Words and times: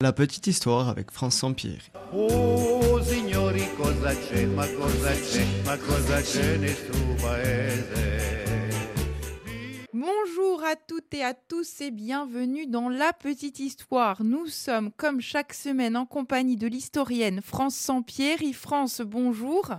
La 0.00 0.12
petite 0.12 0.46
histoire 0.46 0.88
avec 0.88 1.10
France 1.10 1.38
Sampieri. 1.38 1.90
Oh, 2.14 3.00
signori, 3.02 3.64
cosa 3.76 4.14
c'è, 4.14 4.46
ma 4.46 4.64
cosa 4.64 5.10
c'è, 5.10 5.44
ma 5.64 5.76
cosa 5.76 6.20
c'è 6.20 6.56
nel 6.56 6.72
suo 6.72 7.14
paese? 7.20 8.68
Bonjour 9.92 10.62
à 10.62 10.76
toutes 10.76 11.12
et 11.14 11.24
à 11.24 11.34
tous 11.34 11.80
et 11.80 11.90
bienvenue 11.90 12.68
dans 12.68 12.88
La 12.88 13.12
Petite 13.12 13.58
Histoire. 13.58 14.22
Nous 14.22 14.46
sommes 14.46 14.92
comme 14.92 15.20
chaque 15.20 15.52
semaine 15.52 15.96
en 15.96 16.06
compagnie 16.06 16.56
de 16.56 16.68
l'historienne 16.68 17.40
France 17.42 17.74
Sampieri. 17.74 18.52
France, 18.52 19.00
bonjour. 19.00 19.72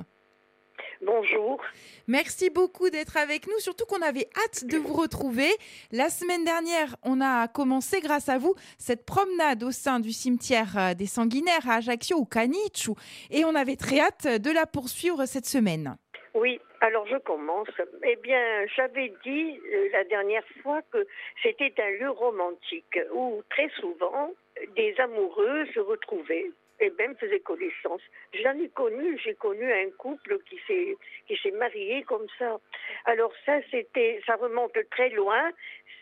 Bonjour. 1.02 1.61
Merci 2.07 2.50
beaucoup 2.50 2.89
d'être 2.89 3.15
avec 3.15 3.47
nous, 3.47 3.57
surtout 3.59 3.86
qu'on 3.86 4.02
avait 4.02 4.27
hâte 4.36 4.65
de 4.65 4.77
vous 4.77 4.93
retrouver. 4.93 5.47
La 5.93 6.09
semaine 6.09 6.43
dernière, 6.43 6.97
on 7.04 7.21
a 7.21 7.47
commencé 7.47 8.02
grâce 8.02 8.27
à 8.27 8.38
vous 8.38 8.54
cette 8.77 9.05
promenade 9.05 9.64
au 9.64 9.71
sein 9.71 10.01
du 10.01 10.11
cimetière 10.11 10.77
euh, 10.77 10.93
des 10.93 11.05
Sanguinaires 11.05 11.70
à 11.70 11.75
Ajaccio 11.75 12.18
ou 12.18 12.25
Caniche 12.25 12.89
et 13.32 13.46
on 13.46 13.56
avait 13.56 13.78
très 13.78 14.00
hâte 14.00 14.28
de 14.28 14.51
la 14.51 14.65
poursuivre 14.65 15.25
cette 15.25 15.46
semaine. 15.46 15.96
Oui, 16.33 16.59
alors 16.82 17.07
je 17.07 17.18
commence. 17.18 17.70
Eh 18.04 18.18
bien, 18.18 18.65
j'avais 18.75 19.14
dit 19.23 19.59
euh, 19.73 19.89
la 19.93 20.04
dernière 20.04 20.45
fois 20.61 20.81
que 20.92 21.07
c'était 21.42 21.73
un 21.78 21.92
lieu 21.92 22.09
romantique 22.09 23.00
où 23.14 23.42
très 23.50 23.70
souvent 23.79 24.31
des 24.75 24.95
amoureux 25.00 25.65
se 25.73 25.79
retrouvaient 25.79 26.51
et 26.79 26.89
même 26.92 27.15
faisaient 27.18 27.39
connaissance. 27.39 28.01
J'en 28.33 28.57
ai 28.60 28.69
connu, 28.69 29.18
j'ai 29.24 29.36
connu 29.36 29.71
un 29.71 29.89
couple 29.92 30.39
qui 30.47 30.60
s'est 30.68 30.96
qui 31.28 31.37
s'est 31.37 31.51
marié 31.51 32.03
comme 32.03 32.28
ça. 32.38 32.58
Alors 33.06 33.33
ça 33.45 33.59
c'était 33.72 34.22
ça 34.25 34.36
remonte 34.36 34.78
très 34.92 35.09
loin, 35.09 35.52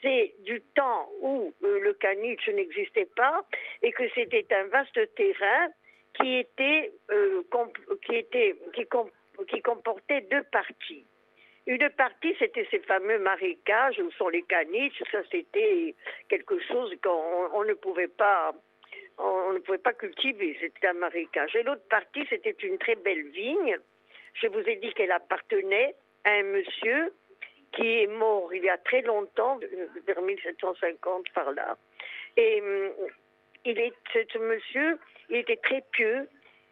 c'est 0.02 0.34
du 0.40 0.62
temps 0.76 1.09
où 1.21 1.54
euh, 1.63 1.80
le 1.80 1.94
caniche 1.94 2.48
n'existait 2.49 3.09
pas 3.16 3.45
et 3.82 3.91
que 3.91 4.08
c'était 4.16 4.45
un 4.54 4.66
vaste 4.66 5.16
terrain 5.16 5.68
qui 6.20 6.38
était 6.38 6.91
euh, 7.12 7.44
qui 8.05 8.16
était 8.16 8.55
qui, 8.73 8.85
com- 8.88 9.12
qui 9.48 9.62
comportait 9.62 10.21
deux 10.21 10.44
parties. 10.51 11.05
Une 11.70 11.90
partie, 11.90 12.34
c'était 12.40 12.66
ces 12.71 12.79
fameux 12.79 13.20
marécages 13.20 13.99
où 13.99 14.10
sont 14.12 14.29
les 14.29 14.44
caniches. 14.44 15.04
Ça, 15.12 15.20
c'était 15.29 15.94
quelque 16.29 16.57
chose 16.60 16.96
qu'on 17.04 17.49
on 17.54 17.66
ne 17.66 17.73
pouvait 17.73 18.07
pas, 18.07 18.54
on 19.18 19.54
ne 19.54 19.60
pouvait 19.60 19.77
pas 19.77 19.93
cultiver. 19.93 20.57
C'était 20.60 20.87
un 20.87 20.93
marécage. 20.93 21.55
Et 21.55 21.63
l'autre 21.63 21.87
partie, 21.90 22.26
c'était 22.29 22.55
une 22.63 22.77
très 22.77 22.96
belle 22.96 23.27
vigne. 23.29 23.77
Je 24.34 24.48
vous 24.48 24.60
ai 24.60 24.76
dit 24.76 24.93
qu'elle 24.93 25.12
appartenait 25.12 25.96
à 26.23 26.32
un 26.32 26.43
monsieur 26.43 27.13
qui 27.73 28.01
est 28.01 28.07
mort 28.07 28.54
il 28.54 28.63
y 28.63 28.70
a 28.70 28.77
très 28.77 29.01
longtemps, 29.01 29.60
vers 30.05 30.21
1750 30.21 31.29
par 31.34 31.51
là. 31.51 31.77
Et 32.35 32.62
hum, 32.62 32.91
il 33.65 33.79
est, 33.79 33.93
ce 34.13 34.38
monsieur, 34.38 34.98
il 35.29 35.38
était 35.38 35.57
très 35.57 35.84
pieux, 35.91 36.27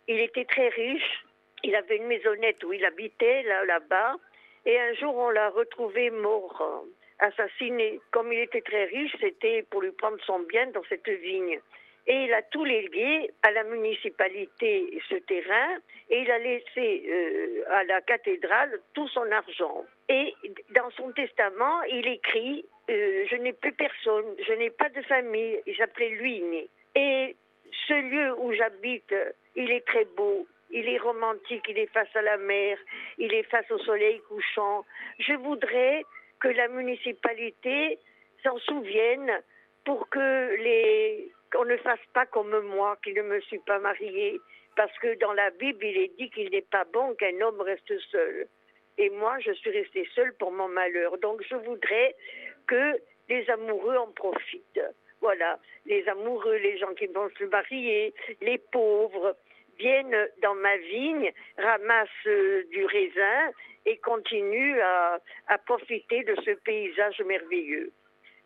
il 0.07 0.19
était 0.19 0.45
très 0.45 0.69
riche, 0.69 1.25
il 1.63 1.75
avait 1.75 1.97
une 1.97 2.07
maisonnette 2.07 2.63
où 2.63 2.73
il 2.73 2.85
habitait 2.85 3.43
là, 3.43 3.65
là-bas, 3.65 4.15
et 4.65 4.79
un 4.79 4.93
jour 4.93 5.15
on 5.15 5.29
l'a 5.29 5.49
retrouvé 5.49 6.09
mort, 6.09 6.61
euh, 6.61 7.27
assassiné. 7.27 7.99
Comme 8.11 8.31
il 8.31 8.39
était 8.39 8.61
très 8.61 8.85
riche, 8.85 9.15
c'était 9.19 9.63
pour 9.69 9.81
lui 9.81 9.91
prendre 9.91 10.17
son 10.25 10.39
bien 10.39 10.67
dans 10.67 10.83
cette 10.89 11.07
vigne. 11.07 11.59
Et 12.07 12.25
il 12.25 12.33
a 12.33 12.43
tout 12.43 12.63
légué 12.63 13.31
à 13.41 13.51
la 13.51 13.63
municipalité 13.63 14.99
ce 15.09 15.15
terrain 15.15 15.77
et 16.09 16.19
il 16.21 16.29
a 16.29 16.37
laissé 16.37 17.03
euh, 17.09 17.63
à 17.71 17.83
la 17.85 18.01
cathédrale 18.01 18.79
tout 18.93 19.07
son 19.07 19.29
argent. 19.31 19.85
Et 20.07 20.33
dans 20.75 20.91
son 20.91 21.11
testament, 21.13 21.81
il 21.83 22.07
écrit 22.07 22.63
euh, 22.91 23.25
Je 23.29 23.35
n'ai 23.37 23.53
plus 23.53 23.73
personne, 23.73 24.35
je 24.47 24.53
n'ai 24.53 24.69
pas 24.69 24.89
de 24.89 25.01
famille. 25.01 25.59
Il 25.65 25.75
s'appelait 25.77 26.09
Luini. 26.09 26.69
Et 26.95 27.35
ce 27.87 27.93
lieu 27.93 28.35
où 28.39 28.53
j'habite, 28.53 29.13
il 29.55 29.71
est 29.71 29.85
très 29.85 30.05
beau. 30.05 30.47
Il 30.69 30.87
est 30.89 30.97
romantique, 30.97 31.63
il 31.69 31.77
est 31.77 31.91
face 31.91 32.13
à 32.15 32.21
la 32.21 32.37
mer, 32.37 32.77
il 33.17 33.33
est 33.33 33.43
face 33.43 33.69
au 33.71 33.79
soleil 33.79 34.19
couchant. 34.27 34.85
Je 35.19 35.33
voudrais 35.33 36.03
que 36.39 36.47
la 36.49 36.67
municipalité 36.67 37.97
s'en 38.43 38.57
souvienne 38.59 39.31
pour 39.85 40.09
que 40.09 40.55
les 40.57 41.31
qu'on 41.55 41.65
ne 41.65 41.77
fasse 41.77 42.05
pas 42.13 42.25
comme 42.25 42.59
moi, 42.61 42.97
qui 43.03 43.13
ne 43.13 43.21
me 43.21 43.39
suis 43.41 43.59
pas 43.59 43.79
mariée, 43.79 44.39
parce 44.75 44.97
que 44.99 45.17
dans 45.19 45.33
la 45.33 45.51
Bible, 45.51 45.85
il 45.85 45.97
est 45.97 46.17
dit 46.17 46.29
qu'il 46.29 46.49
n'est 46.49 46.61
pas 46.61 46.83
bon 46.85 47.15
qu'un 47.15 47.39
homme 47.41 47.61
reste 47.61 47.97
seul. 48.11 48.47
Et 48.97 49.09
moi, 49.09 49.39
je 49.39 49.51
suis 49.53 49.71
restée 49.71 50.07
seule 50.13 50.33
pour 50.33 50.51
mon 50.51 50.67
malheur. 50.67 51.17
Donc, 51.19 51.41
je 51.49 51.55
voudrais 51.55 52.15
que 52.67 52.99
les 53.29 53.49
amoureux 53.49 53.95
en 53.95 54.07
profitent. 54.07 54.81
Voilà, 55.21 55.59
les 55.85 56.07
amoureux, 56.09 56.55
les 56.57 56.77
gens 56.77 56.93
qui 56.93 57.07
vont 57.07 57.29
se 57.37 57.45
marier, 57.45 58.13
les 58.41 58.57
pauvres, 58.57 59.35
viennent 59.79 60.29
dans 60.41 60.55
ma 60.55 60.77
vigne, 60.77 61.31
ramassent 61.57 62.09
euh, 62.27 62.63
du 62.71 62.85
raisin 62.85 63.51
et 63.85 63.97
continuent 63.97 64.79
à, 64.81 65.19
à 65.47 65.57
profiter 65.57 66.23
de 66.23 66.35
ce 66.43 66.51
paysage 66.51 67.21
merveilleux. 67.21 67.91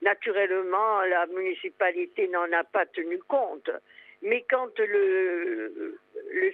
Naturellement, 0.02 1.02
la 1.02 1.26
municipalité 1.28 2.28
n'en 2.30 2.52
a 2.54 2.64
pas 2.64 2.86
tenu 2.86 3.20
compte. 3.20 3.70
Mais 4.22 4.46
quand 4.50 4.78
le, 4.80 5.98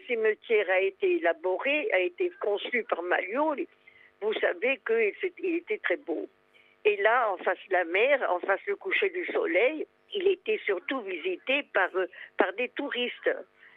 cimetière 0.08 0.70
a 0.70 0.80
été 0.82 1.18
élaboré, 1.18 1.90
a 1.94 2.00
été 2.00 2.32
conçu 2.40 2.84
par 2.84 3.02
Maglioli, 3.04 3.68
vous 4.22 4.34
savez 4.34 4.80
qu'il 4.86 5.56
était 5.56 5.80
très 5.80 5.98
beau. 5.98 6.28
Et 6.86 6.98
là, 6.98 7.32
en 7.32 7.38
face 7.38 7.58
de 7.70 7.74
la 7.74 7.84
mer, 7.86 8.26
en 8.30 8.40
face 8.40 8.64
du 8.68 8.76
coucher 8.76 9.10
du 9.10 9.26
soleil, 9.28 9.88
il 10.14 10.28
était 10.28 10.60
surtout 10.66 11.02
visité 11.02 11.66
par 11.74 12.54
des 12.54 12.70
touristes. 12.70 13.32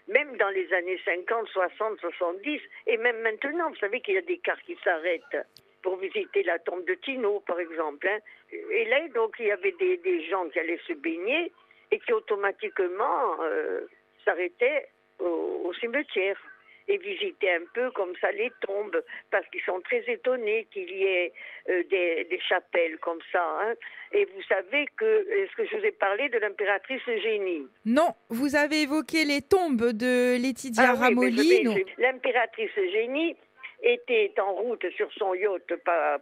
Même 0.08 0.36
dans 0.36 0.48
les 0.48 0.72
années 0.72 1.00
50, 1.04 1.48
60, 1.48 2.00
70, 2.00 2.60
et 2.86 2.96
même 2.96 3.20
maintenant, 3.20 3.68
vous 3.68 3.76
savez 3.76 4.00
qu'il 4.00 4.14
y 4.14 4.18
a 4.18 4.22
des 4.22 4.38
cars 4.38 4.60
qui 4.62 4.76
s'arrêtent 4.82 5.46
pour 5.82 5.96
visiter 5.96 6.42
la 6.42 6.58
tombe 6.58 6.84
de 6.86 6.94
Tino, 6.94 7.40
par 7.46 7.60
exemple. 7.60 8.06
hein. 8.08 8.18
Et 8.52 8.84
là, 8.86 9.06
donc, 9.14 9.36
il 9.38 9.46
y 9.46 9.50
avait 9.52 9.72
des, 9.78 9.96
des 9.98 10.24
gens 10.28 10.48
qui 10.48 10.58
allaient 10.58 10.80
se 10.86 10.92
baigner 10.94 11.52
et 11.90 11.98
qui 12.00 12.12
automatiquement 12.12 13.40
euh, 13.42 13.82
s'arrêtaient 14.24 14.88
au, 15.18 15.62
au 15.64 15.72
cimetière 15.74 16.36
et 16.90 16.96
visitaient 16.96 17.52
un 17.52 17.66
peu 17.74 17.90
comme 17.90 18.14
ça 18.18 18.32
les 18.32 18.50
tombes, 18.66 19.02
parce 19.30 19.46
qu'ils 19.48 19.60
sont 19.60 19.78
très 19.82 20.02
étonnés 20.10 20.66
qu'il 20.72 20.88
y 20.90 21.04
ait 21.04 21.32
euh, 21.68 21.82
des, 21.90 22.24
des 22.24 22.40
chapelles 22.40 22.96
comme 22.98 23.18
ça. 23.30 23.44
hein. 23.60 23.74
Et 24.12 24.24
vous 24.24 24.40
savez 24.48 24.86
que, 24.96 25.28
est-ce 25.30 25.54
que 25.54 25.66
je 25.66 25.76
vous 25.76 25.84
ai 25.84 25.90
parlé 25.92 26.30
de 26.30 26.38
l'impératrice 26.38 27.02
Eugénie? 27.06 27.66
Non, 27.84 28.14
vous 28.30 28.56
avez 28.56 28.82
évoqué 28.84 29.26
les 29.26 29.42
tombes 29.42 29.92
de 29.92 30.42
Laetitia 30.42 30.92
Ah 30.92 30.94
Ramolli. 30.94 31.62
L'impératrice 31.98 32.70
Eugénie 32.78 33.36
était 33.88 34.32
en 34.38 34.54
route 34.54 34.84
sur 34.96 35.12
son 35.14 35.34
yacht 35.34 35.72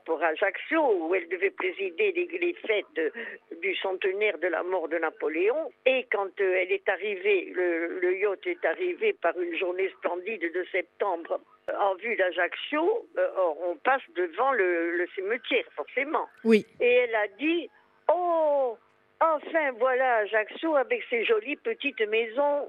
pour 0.04 0.22
Ajaccio, 0.22 1.06
où 1.08 1.14
elle 1.14 1.28
devait 1.28 1.50
présider 1.50 2.12
les, 2.12 2.54
fêtes 2.66 3.14
du 3.60 3.74
centenaire 3.76 4.38
de 4.38 4.48
la 4.48 4.62
mort 4.62 4.88
de 4.88 4.98
Napoléon. 4.98 5.70
Et 5.84 6.06
quand 6.10 6.40
euh, 6.40 6.58
elle 6.60 6.72
est 6.72 6.88
arrivée, 6.88 7.52
le, 7.54 8.00
le 8.00 8.18
yacht 8.18 8.46
est 8.46 8.64
arrivé 8.64 9.12
par 9.14 9.38
une 9.38 9.56
journée 9.56 9.90
splendide 9.98 10.52
de 10.52 10.66
septembre 10.70 11.40
euh, 11.68 11.72
en 11.78 11.94
vue 11.96 12.16
d'Ajaccio, 12.16 13.08
euh, 13.18 13.28
or, 13.36 13.56
on 13.68 13.76
passe 13.76 14.02
devant 14.14 14.52
le, 14.52 14.96
le 14.96 15.06
cimetière, 15.14 15.64
forcément. 15.74 16.26
Oui. 16.44 16.64
Et 16.80 16.90
elle 16.90 17.14
a 17.14 17.28
dit 17.38 17.68
Oh, 18.12 18.76
enfin 19.20 19.72
voilà 19.78 20.16
Ajaccio 20.18 20.76
avec 20.76 21.02
ses 21.10 21.24
jolies 21.24 21.56
petites 21.56 22.06
maisons. 22.08 22.68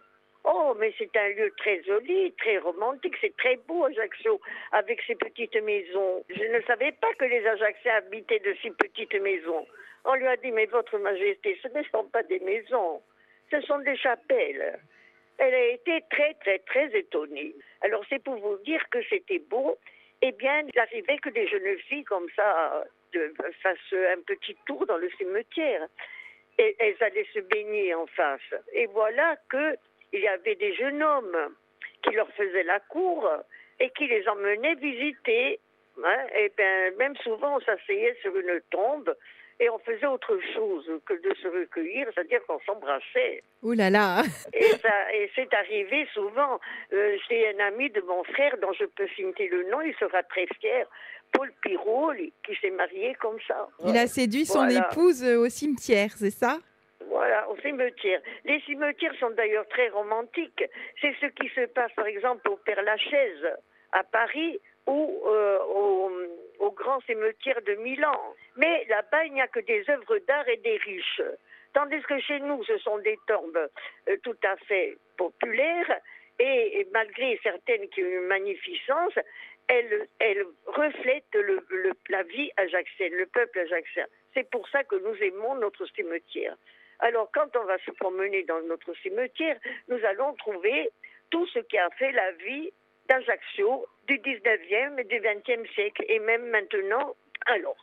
Oh, 0.50 0.74
mais 0.80 0.94
c'est 0.98 1.14
un 1.18 1.28
lieu 1.28 1.52
très 1.58 1.84
joli, 1.84 2.32
très 2.38 2.58
romantique, 2.60 3.18
c'est 3.20 3.36
très 3.36 3.58
beau 3.68 3.84
Ajaccio 3.84 4.40
avec 4.72 5.02
ses 5.02 5.16
petites 5.16 5.62
maisons. 5.62 6.24
Je 6.30 6.42
ne 6.42 6.62
savais 6.62 6.94
pas 6.94 7.14
que 7.16 7.26
les 7.26 7.46
Ajacciens 7.46 7.96
habitaient 7.96 8.40
de 8.40 8.56
si 8.62 8.72
petites 8.72 9.20
maisons. 9.22 9.68
On 10.06 10.14
lui 10.16 10.26
a 10.26 10.38
dit 10.38 10.52
Mais 10.52 10.66
Votre 10.68 11.00
Majesté, 11.00 11.60
ce 11.62 11.68
ne 11.78 11.84
sont 11.92 12.06
pas 12.06 12.24
des 12.24 12.40
maisons, 12.40 13.02
ce 13.52 13.60
sont 13.60 13.80
des 13.80 13.98
chapelles. 13.98 14.80
Elle 15.38 15.54
a 15.54 15.66
été 15.66 16.02
très, 16.10 16.34
très, 16.36 16.60
très 16.60 16.98
étonnée. 16.98 17.54
Alors, 17.82 18.06
c'est 18.08 18.24
pour 18.24 18.36
vous 18.36 18.58
dire 18.64 18.82
que 18.90 19.00
c'était 19.10 19.40
beau. 19.40 19.78
Eh 20.22 20.32
bien, 20.32 20.62
il 20.62 20.80
arrivait 20.80 21.18
que 21.18 21.30
des 21.30 21.48
jeunes 21.48 21.78
filles 21.90 22.06
comme 22.06 22.28
ça 22.38 22.86
fassent 23.62 23.94
un 23.94 24.22
petit 24.26 24.56
tour 24.66 24.86
dans 24.86 24.98
le 24.98 25.10
cimetière. 25.18 25.88
Et 26.58 26.74
elles 26.80 26.96
allaient 27.02 27.28
se 27.34 27.40
baigner 27.40 27.94
en 27.94 28.08
face. 28.08 28.56
Et 28.72 28.86
voilà 28.88 29.36
que 29.50 29.76
il 30.14 30.22
y 30.22 30.28
avait 30.28 30.56
des 30.56 30.74
jeunes 30.76 31.02
hommes 31.04 31.38
qui 32.04 32.12
leur 32.16 32.30
faisaient 32.32 32.64
la 32.64 32.80
cour 32.80 33.30
et 33.80 33.90
qui 33.92 34.08
les 34.08 34.28
emmenaient 34.28 34.76
visiter. 34.76 35.60
Hein. 36.04 36.18
Et 36.38 36.52
bien, 36.58 36.92
même 36.98 37.16
souvent, 37.18 37.58
on 37.58 37.60
s'asseyait 37.62 38.16
sur 38.22 38.36
une 38.38 38.62
tombe 38.70 39.16
et 39.60 39.70
on 39.72 39.80
faisait 39.80 40.06
autre 40.06 40.40
chose 40.54 40.88
que 41.06 41.14
de 41.16 41.34
se 41.42 41.48
recueillir, 41.48 42.08
c'est-à-dire 42.14 42.40
qu'on 42.46 42.60
s'embrassait. 42.60 43.42
Ouh 43.64 43.74
là 43.74 43.90
là. 43.90 44.22
Et, 44.54 44.66
et 45.16 45.32
c'est 45.36 45.52
arrivé 45.54 46.08
souvent. 46.14 46.60
Euh, 46.94 47.18
J'ai 47.28 47.50
un 47.56 47.60
ami 47.66 47.90
de 47.90 48.02
mon 48.02 48.24
frère 48.24 48.56
dont 48.62 48.72
je 48.74 48.86
peux 48.86 49.08
citer 49.16 49.48
le 49.48 49.64
nom, 49.72 49.82
il 49.82 49.96
sera 49.96 50.22
très 50.24 50.46
fier. 50.60 50.86
Paul 51.34 51.52
Pirot, 51.62 52.12
lui, 52.12 52.32
qui 52.46 52.56
s'est 52.62 52.70
marié 52.70 53.16
comme 53.16 53.38
ça. 53.48 53.68
Il 53.86 53.98
a 53.98 54.08
séduit 54.08 54.46
son 54.46 54.64
Voilà. 54.66 54.88
épouse 54.92 55.24
au 55.24 55.50
cimetière, 55.50 56.12
c'est 56.16 56.30
ça? 56.30 56.60
Voilà, 57.06 57.50
au 57.50 57.58
cimetière. 57.58 58.22
Les 58.44 58.60
cimetières 58.62 59.14
sont 59.20 59.30
d'ailleurs 59.32 59.68
très 59.70 59.90
romantiques. 59.90 60.64
C'est 61.00 61.16
ce 61.22 61.28
qui 61.28 61.50
se 61.50 61.66
passe, 61.68 61.92
par 61.94 62.08
exemple, 62.08 62.48
au 62.50 62.58
Père 62.58 62.82
Lachaise, 62.82 63.48
à 63.92 64.04
Paris, 64.04 64.60
ou 64.88 65.22
euh, 65.26 65.60
au, 66.60 66.72
grand 66.72 67.00
cimetière 67.02 67.62
de 67.64 67.74
Milan. 67.76 68.20
Mais 68.56 68.86
là-bas, 68.90 69.26
il 69.26 69.34
n'y 69.34 69.42
a 69.42 69.48
que 69.48 69.60
des 69.60 69.84
œuvres 69.90 70.18
d'art 70.28 70.48
et 70.48 70.58
des 70.58 70.78
riches. 70.78 71.22
Tandis 71.74 72.02
que 72.04 72.20
chez 72.20 72.40
nous, 72.40 72.64
ce 72.66 72.78
sont 72.80 72.98
des 73.00 73.18
tombes 73.28 73.70
euh, 74.10 74.18
tout 74.24 74.38
à 74.44 74.56
fait 74.68 74.98
populaires 75.18 76.00
et, 76.40 76.80
et 76.80 76.88
malgré 76.94 77.40
certaines 77.42 77.90
qui 77.90 78.04
ont 78.04 78.08
une 78.08 78.28
magnificence, 78.28 79.14
elles, 79.68 80.08
elles 80.20 80.46
reflètent 80.66 81.34
le, 81.34 81.66
le- 81.70 81.94
la 82.10 82.24
vie 82.24 82.52
ajaxienne, 82.58 83.14
le 83.14 83.26
peuple 83.28 83.60
ajaxien. 83.60 84.06
C'est 84.34 84.50
pour 84.50 84.68
ça 84.70 84.84
que 84.84 84.96
nous 84.96 85.16
aimons 85.24 85.56
notre 85.56 85.86
cimetière. 85.96 86.56
Alors, 87.00 87.30
quand 87.34 87.56
on 87.56 87.66
va 87.66 87.78
se 87.80 87.92
promener 87.92 88.44
dans 88.44 88.62
notre 88.62 88.94
cimetière, 89.04 89.58
nous 89.88 90.04
allons 90.06 90.34
trouver 90.36 90.90
tout 91.30 91.46
ce 91.48 91.60
qui 91.60 91.78
a 91.78 91.90
fait 91.92 92.12
la 92.12 92.32
vie 92.34 92.72
d'Ajaccio 93.10 93.86
du 94.08 94.18
19e 94.20 95.00
et 95.00 95.04
du 95.06 95.16
20e 95.20 95.68
siècle, 95.74 96.04
et 96.08 96.20
même 96.20 96.48
maintenant. 96.50 97.16
Alors, 97.46 97.78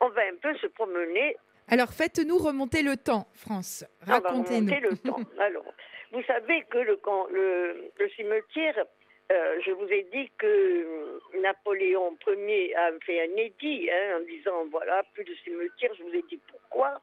on 0.00 0.08
va 0.10 0.22
un 0.22 0.36
peu 0.40 0.54
se 0.58 0.66
promener 0.68 1.36
Alors 1.68 1.92
faites-nous 1.92 2.38
remonter 2.38 2.82
le 2.82 2.96
temps, 2.96 3.26
France. 3.34 3.84
Racontez-nous. 4.02 4.68
le 4.90 4.96
temps. 4.98 5.20
Alors, 5.40 5.64
vous 6.12 6.22
savez 6.24 6.62
que 6.70 6.78
le, 6.78 6.96
camp- 6.96 7.26
le, 7.30 7.90
le 7.98 8.08
cimetière, 8.10 8.84
euh, 9.30 9.60
je 9.64 9.72
vous 9.72 9.86
ai 9.92 10.04
dit 10.04 10.30
que 10.38 10.46
euh, 10.46 11.20
Napoléon 11.40 12.16
Ier 12.26 12.74
a 12.76 12.90
fait 13.04 13.20
un 13.20 13.36
édit 13.36 13.90
hein, 13.90 14.18
en 14.18 14.20
disant 14.24 14.64
voilà, 14.70 15.02
plus 15.12 15.24
de 15.24 15.34
cimetière, 15.44 15.92
je 15.98 16.02
vous 16.02 16.14
ai 16.14 16.22
dit 16.22 16.40
pourquoi. 16.50 17.00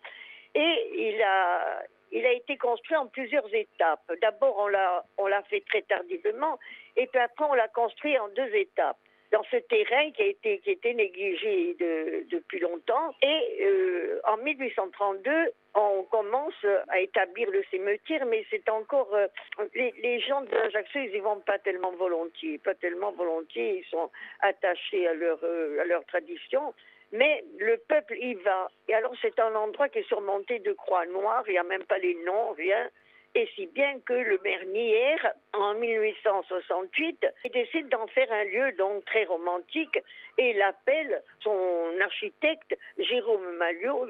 Et 0.55 0.89
il 0.95 1.21
a, 1.21 1.83
il 2.11 2.25
a 2.25 2.31
été 2.31 2.57
construit 2.57 2.95
en 2.95 3.07
plusieurs 3.07 3.53
étapes. 3.53 4.11
D'abord, 4.21 4.69
on 5.17 5.27
l'a 5.27 5.43
fait 5.43 5.63
très 5.67 5.83
tardivement, 5.83 6.57
et 6.95 7.07
puis 7.07 7.19
après, 7.19 7.45
on 7.45 7.53
l'a 7.53 7.67
construit 7.67 8.17
en 8.17 8.29
deux 8.29 8.55
étapes. 8.55 8.97
Dans 9.31 9.43
ce 9.51 9.57
terrain 9.57 10.11
qui 10.11 10.21
a 10.21 10.25
été, 10.27 10.93
négligé 10.93 11.75
de- 11.79 12.25
depuis 12.29 12.59
longtemps. 12.59 13.13
Et 13.21 13.63
euh, 13.63 14.19
en 14.25 14.37
1832, 14.37 15.31
on 15.73 16.03
commence 16.03 16.65
à 16.89 16.99
établir 16.99 17.49
le 17.51 17.63
cimetière, 17.69 18.25
mais 18.25 18.45
c'est 18.49 18.69
encore 18.69 19.13
euh, 19.13 19.27
les, 19.73 20.19
gens 20.21 20.41
d'Ajaccio, 20.41 21.01
ils 21.01 21.15
y 21.15 21.19
vont 21.19 21.39
pas 21.41 21.59
tellement 21.59 21.91
volontiers, 21.91 22.59
pas 22.59 22.75
tellement 22.75 23.11
volontiers. 23.11 23.79
Ils 23.79 23.89
sont 23.89 24.09
attachés 24.41 25.07
à 25.07 25.13
leur 25.13 25.39
euh, 25.43 25.81
à 25.81 25.85
leur 25.85 26.05
tradition. 26.05 26.73
Mais 27.11 27.43
le 27.59 27.77
peuple 27.77 28.17
y 28.17 28.33
va. 28.35 28.69
Et 28.87 28.93
alors, 28.93 29.13
c'est 29.21 29.39
un 29.39 29.53
endroit 29.55 29.89
qui 29.89 29.99
est 29.99 30.07
surmonté 30.07 30.59
de 30.59 30.73
croix 30.73 31.05
noires, 31.05 31.43
il 31.47 31.51
n'y 31.51 31.57
a 31.57 31.63
même 31.63 31.85
pas 31.85 31.97
les 31.97 32.15
noms, 32.25 32.51
rien. 32.51 32.89
Et 33.37 33.49
si 33.53 33.67
bien 33.67 33.99
que 33.99 34.13
le 34.13 34.39
maire 34.43 35.33
en 35.53 35.73
1868, 35.73 37.27
il 37.43 37.51
décide 37.51 37.89
d'en 37.89 38.07
faire 38.07 38.31
un 38.31 38.45
lieu 38.45 38.71
donc 38.77 39.03
très 39.03 39.25
romantique 39.25 40.01
et 40.37 40.51
il 40.51 40.61
appelle 40.61 41.21
son 41.41 41.99
architecte 42.01 42.77
Jérôme 42.97 43.57
Malliot, 43.57 44.07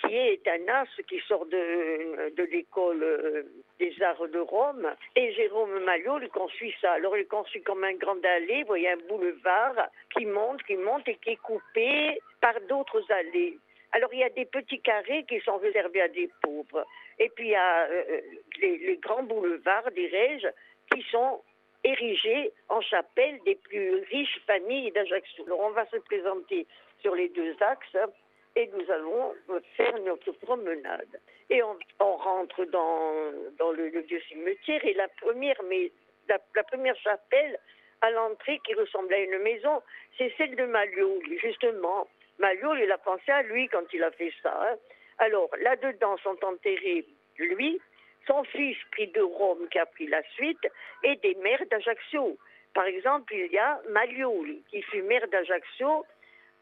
qui 0.00 0.14
est 0.14 0.46
un 0.46 0.72
as 0.72 0.86
qui 1.08 1.18
sort 1.26 1.46
de, 1.46 2.40
l'école 2.52 3.02
euh, 3.02 3.42
des 3.80 4.00
arts 4.00 4.28
de 4.28 4.38
Rome. 4.38 4.88
Et 5.16 5.32
Jérôme 5.32 5.82
Malliot, 5.82 6.20
il 6.22 6.28
construit 6.28 6.72
ça. 6.80 6.92
Alors, 6.92 7.16
il 7.16 7.26
construit 7.26 7.62
comme 7.62 7.82
un 7.82 7.94
grand 7.94 8.24
allée, 8.24 8.60
vous 8.60 8.68
voyez, 8.68 8.90
un 8.90 9.08
boulevard 9.08 9.88
qui 10.16 10.24
monte, 10.24 10.62
qui 10.62 10.76
monte 10.76 11.08
et 11.08 11.16
qui 11.16 11.30
est 11.30 11.42
coupé 11.42 12.20
par 12.40 12.54
d'autres 12.68 13.02
allées. 13.10 13.58
Alors, 13.92 14.12
il 14.12 14.20
y 14.20 14.24
a 14.24 14.30
des 14.30 14.44
petits 14.44 14.80
carrés 14.80 15.24
qui 15.28 15.40
sont 15.40 15.56
réservés 15.56 16.02
à 16.02 16.08
des 16.08 16.30
pauvres. 16.42 16.86
Et 17.18 17.28
puis, 17.30 17.48
il 17.48 17.50
y 17.50 17.54
a 17.56 17.86
euh, 17.86 18.20
les, 18.60 18.78
les 18.78 18.96
grands 18.96 19.22
boulevards, 19.22 19.90
dirais-je, 19.92 20.48
qui 20.92 21.02
sont 21.10 21.42
érigés 21.84 22.52
en 22.68 22.80
chapelle 22.80 23.38
des 23.44 23.54
plus 23.54 23.94
riches 24.10 24.40
familles 24.46 24.90
d'Ajaccio. 24.92 25.44
On 25.48 25.70
va 25.70 25.86
se 25.86 25.96
présenter 25.96 26.66
sur 27.00 27.14
les 27.14 27.28
deux 27.28 27.56
axes 27.60 28.10
et 28.56 28.68
nous 28.74 28.90
allons 28.90 29.34
faire 29.76 29.98
notre 30.00 30.32
promenade. 30.32 31.20
Et 31.50 31.62
on, 31.62 31.76
rentre 32.16 32.64
dans, 32.66 33.72
le, 33.72 34.00
vieux 34.00 34.20
cimetière 34.28 34.84
et 34.84 34.94
la 34.94 35.08
première, 35.20 35.60
mais, 35.68 35.92
la, 36.28 36.64
première 36.64 36.96
chapelle 36.96 37.58
à 38.00 38.10
l'entrée 38.10 38.60
qui 38.66 38.74
ressemble 38.74 39.14
à 39.14 39.18
une 39.18 39.38
maison, 39.38 39.80
c'est 40.16 40.32
celle 40.36 40.56
de 40.56 40.64
Malliot, 40.64 41.20
justement. 41.40 42.08
Malliot, 42.38 42.76
il 42.76 42.90
a 42.90 42.98
pensé 42.98 43.30
à 43.30 43.42
lui 43.42 43.68
quand 43.68 43.84
il 43.92 44.02
a 44.02 44.10
fait 44.12 44.32
ça. 44.42 44.56
hein. 44.62 44.76
Alors, 45.18 45.50
là-dedans 45.60 46.16
sont 46.18 46.38
enterrés 46.44 47.04
lui, 47.38 47.80
son 48.26 48.44
fils 48.44 48.76
pris 48.92 49.08
de 49.08 49.20
Rome 49.22 49.68
qui 49.70 49.78
a 49.78 49.86
pris 49.86 50.06
la 50.06 50.22
suite, 50.34 50.66
et 51.02 51.16
des 51.16 51.34
maires 51.36 51.64
d'Ajaccio. 51.70 52.36
Par 52.74 52.84
exemple, 52.84 53.34
il 53.34 53.50
y 53.52 53.58
a 53.58 53.80
Maglioli, 53.90 54.62
qui 54.70 54.82
fut 54.82 55.02
maire 55.02 55.26
d'Ajaccio 55.28 56.04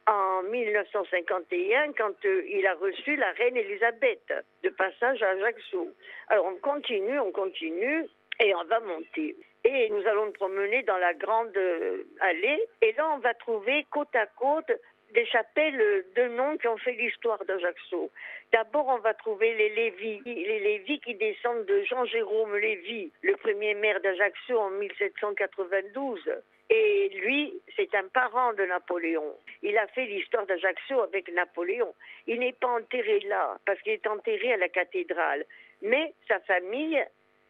en 0.07 0.43
1951 0.45 1.93
quand 1.95 2.15
euh, 2.25 2.43
il 2.49 2.67
a 2.67 2.75
reçu 2.75 3.17
la 3.17 3.33
reine 3.33 3.57
Elisabeth 3.57 4.33
de 4.63 4.69
passage 4.71 5.23
à 5.23 5.31
Ajaccio. 5.31 5.89
Alors 6.29 6.47
on 6.47 6.57
continue, 6.57 7.19
on 7.19 7.33
continue 7.33 8.05
et 8.41 8.55
on 8.55 8.65
va 8.65 8.81
monter. 8.81 9.37
Et 9.65 9.91
nous 9.91 10.07
allons 10.07 10.27
nous 10.27 10.33
promener 10.33 10.85
dans 10.85 10.99
la 10.99 11.13
grande 11.15 11.57
euh, 11.57 12.05
allée 12.21 12.63
et 12.83 12.93
là 12.93 13.11
on 13.15 13.19
va 13.19 13.35
trouver 13.35 13.85
côte 13.91 14.15
à 14.15 14.27
côte 14.27 14.71
des 15.13 15.27
chapelles 15.27 16.05
de 16.15 16.29
noms 16.29 16.57
qui 16.59 16.69
ont 16.69 16.77
fait 16.79 16.93
l'histoire 16.93 17.45
d'Ajaccio. 17.45 18.11
D'abord, 18.53 18.87
on 18.89 18.99
va 18.99 19.15
trouver 19.15 19.55
les 19.55 19.71
Lévis, 19.71 20.21
les 20.25 20.61
Lévis 20.61 21.01
qui 21.01 21.15
descendent 21.15 21.65
de 21.67 21.83
Jean-Jérôme 21.85 22.57
Lévy, 22.57 23.11
le 23.23 23.37
premier 23.37 23.75
maire 23.75 24.01
d'Ajaccio 24.01 24.59
en 24.59 24.71
1792. 24.71 26.21
Et 26.69 27.11
lui, 27.21 27.61
c'est 27.77 27.95
un 27.95 28.09
parent 28.09 28.53
de 28.55 28.65
Napoléon. 28.65 29.37
Il 29.63 29.79
a 29.79 29.87
fait 29.89 30.07
l'histoire 30.07 30.47
d'Ajaccio 30.47 31.01
avec 31.03 31.33
Napoléon. 31.33 31.95
Il 32.27 32.41
n'est 32.41 32.55
pas 32.55 32.69
enterré 32.69 33.21
là, 33.21 33.57
parce 33.65 33.81
qu'il 33.83 33.93
est 33.93 34.07
enterré 34.07 34.53
à 34.53 34.57
la 34.57 34.69
cathédrale. 34.69 35.45
Mais 35.83 36.13
sa 36.27 36.41
famille 36.41 37.05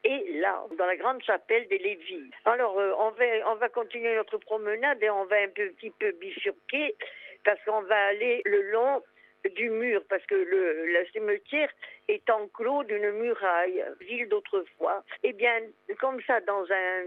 est 0.05 0.41
là, 0.41 0.65
dans 0.79 0.87
la 0.87 0.97
grande 0.97 1.23
chapelle 1.23 1.67
des 1.69 1.79
Lévis. 1.79 2.31
Alors, 2.45 2.79
euh, 2.79 2.93
on, 2.99 3.11
va, 3.11 3.25
on 3.47 3.55
va 3.55 3.69
continuer 3.69 4.15
notre 4.15 4.39
promenade 4.39 5.03
et 5.03 5.11
on 5.11 5.25
va 5.25 5.37
un 5.37 5.49
petit 5.49 5.91
peu 5.99 6.13
bifurquer, 6.13 6.95
parce 7.47 7.63
qu'on 7.65 7.83
va 7.83 8.07
aller 8.09 8.43
le 8.45 8.71
long 8.73 9.03
du 9.55 9.71
mur, 9.71 10.03
parce 10.09 10.27
que 10.27 10.35
le, 10.35 10.87
le 10.87 11.07
cimetière 11.13 11.71
est 12.09 12.29
enclos 12.29 12.83
d'une 12.83 13.13
muraille, 13.13 13.85
ville 14.01 14.29
d'autrefois. 14.29 15.05
Eh 15.23 15.33
bien, 15.33 15.61
comme 16.01 16.21
ça, 16.27 16.41
dans 16.41 16.65
un, 16.71 17.05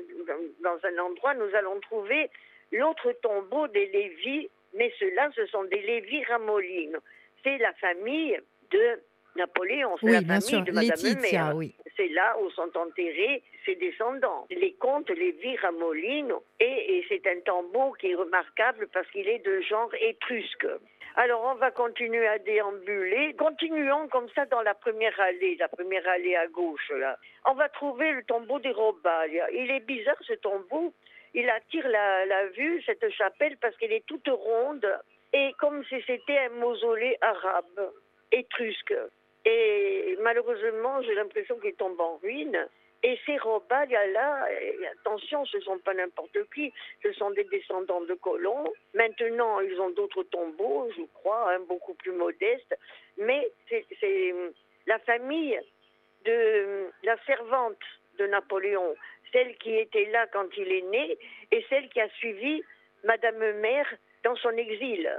dans, 0.64 0.80
un 0.84 0.98
endroit, 1.00 1.34
nous 1.36 1.54
allons 1.54 1.80
trouver 1.82 2.30
l'autre 2.72 3.12
tombeau 3.22 3.68
des 3.68 3.88
Lévis, 3.88 4.50
mais 4.74 4.94
ceux-là, 5.00 5.30
ce 5.36 5.46
sont 5.48 5.66
des 5.66 5.82
Lévis 5.82 6.24
Ramolines. 6.24 6.98
C'est 7.44 7.58
la 7.58 7.74
famille 7.74 8.40
de 8.72 9.02
Napoléon, 9.36 9.96
c'est 10.00 10.06
Oui, 10.06 10.12
la 10.14 10.22
famille 10.22 10.42
sûr. 10.42 10.62
de 10.64 10.72
Madame 10.72 11.56
oui. 11.56 11.76
C'est 11.96 12.08
là 12.10 12.36
où 12.42 12.50
sont 12.52 12.72
enterrés 12.78 13.44
ses 13.66 13.76
descendants. 13.76 14.48
Les 14.50 14.74
comtes 14.74 15.10
Lévi 15.10 15.56
Ramolino. 15.58 16.44
Et, 16.60 16.98
et 16.98 17.06
c'est 17.10 17.26
un 17.28 17.40
tombeau 17.42 17.94
qui 18.00 18.12
est 18.12 18.16
remarquable 18.16 18.88
parce 18.94 19.08
qu'il 19.12 19.28
est 19.28 19.40
de 19.46 19.62
genre 19.62 19.92
étrusque. 20.00 20.68
Alors 21.16 21.44
on 21.44 21.56
va 21.56 21.72
continuer 21.72 22.26
à 22.28 22.40
déambuler. 22.40 23.34
Continuons 23.38 24.08
comme 24.10 24.30
ça 24.36 24.46
dans 24.46 24.62
la 24.62 24.74
première 24.74 25.20
allée, 25.20 25.56
la 25.60 25.68
première 25.68 26.08
allée 26.08 26.36
à 26.36 26.48
gauche 26.48 26.92
là. 26.96 27.18
On 27.46 27.54
va 27.54 27.68
trouver 27.70 28.12
le 28.14 28.24
tombeau 28.24 28.60
des 28.60 28.72
Robalia. 28.72 29.50
Il 29.52 29.70
est 29.72 29.86
bizarre 29.86 30.18
ce 30.22 30.34
tombeau. 30.34 30.94
Il 31.34 31.50
attire 31.50 31.88
la, 31.90 32.26
la 32.26 32.46
vue, 32.48 32.82
cette 32.86 33.08
chapelle, 33.12 33.58
parce 33.62 33.76
qu'elle 33.78 33.92
est 33.92 34.06
toute 34.06 34.28
ronde 34.28 34.88
et 35.34 35.52
comme 35.60 35.84
si 35.86 35.96
c'était 36.08 36.38
un 36.40 36.50
mausolée 36.60 37.18
arabe, 37.22 37.92
étrusque. 38.32 38.96
Et 39.50 40.16
malheureusement, 40.22 41.02
j'ai 41.02 41.16
l'impression 41.16 41.58
qu'il 41.60 41.74
tombe 41.74 42.00
en 42.00 42.18
ruine. 42.18 42.68
Et 43.02 43.18
ces 43.26 43.38
Robalia-là, 43.38 44.48
eh, 44.52 44.88
attention, 44.88 45.44
ce 45.46 45.58
ne 45.58 45.62
sont 45.64 45.80
pas 45.80 45.94
n'importe 45.94 46.38
qui, 46.54 46.72
ce 47.02 47.12
sont 47.14 47.32
des 47.32 47.46
descendants 47.46 48.02
de 48.02 48.14
colons. 48.14 48.72
Maintenant, 48.94 49.60
ils 49.62 49.80
ont 49.80 49.90
d'autres 49.90 50.24
tombeaux, 50.24 50.90
je 50.96 51.04
crois, 51.16 51.54
hein, 51.54 51.60
beaucoup 51.68 51.96
plus 51.96 52.12
modestes. 52.12 52.76
Mais 53.18 53.50
c'est 54.00 54.36
la 54.86 55.00
famille 55.00 55.60
de 56.26 56.92
la 57.04 57.18
servante 57.26 57.82
de 58.20 58.28
Napoléon, 58.28 58.96
celle 59.32 59.58
qui 59.58 59.76
était 59.76 60.10
là 60.12 60.28
quand 60.28 60.50
il 60.58 60.72
est 60.72 60.88
né 60.92 61.18
et 61.52 61.66
celle 61.70 61.90
qui 61.90 62.02
a 62.02 62.10
suivi 62.10 62.62
Madame 63.04 63.54
Mère 63.54 63.88
dans 64.24 64.36
son 64.36 64.52
exil. 64.52 65.10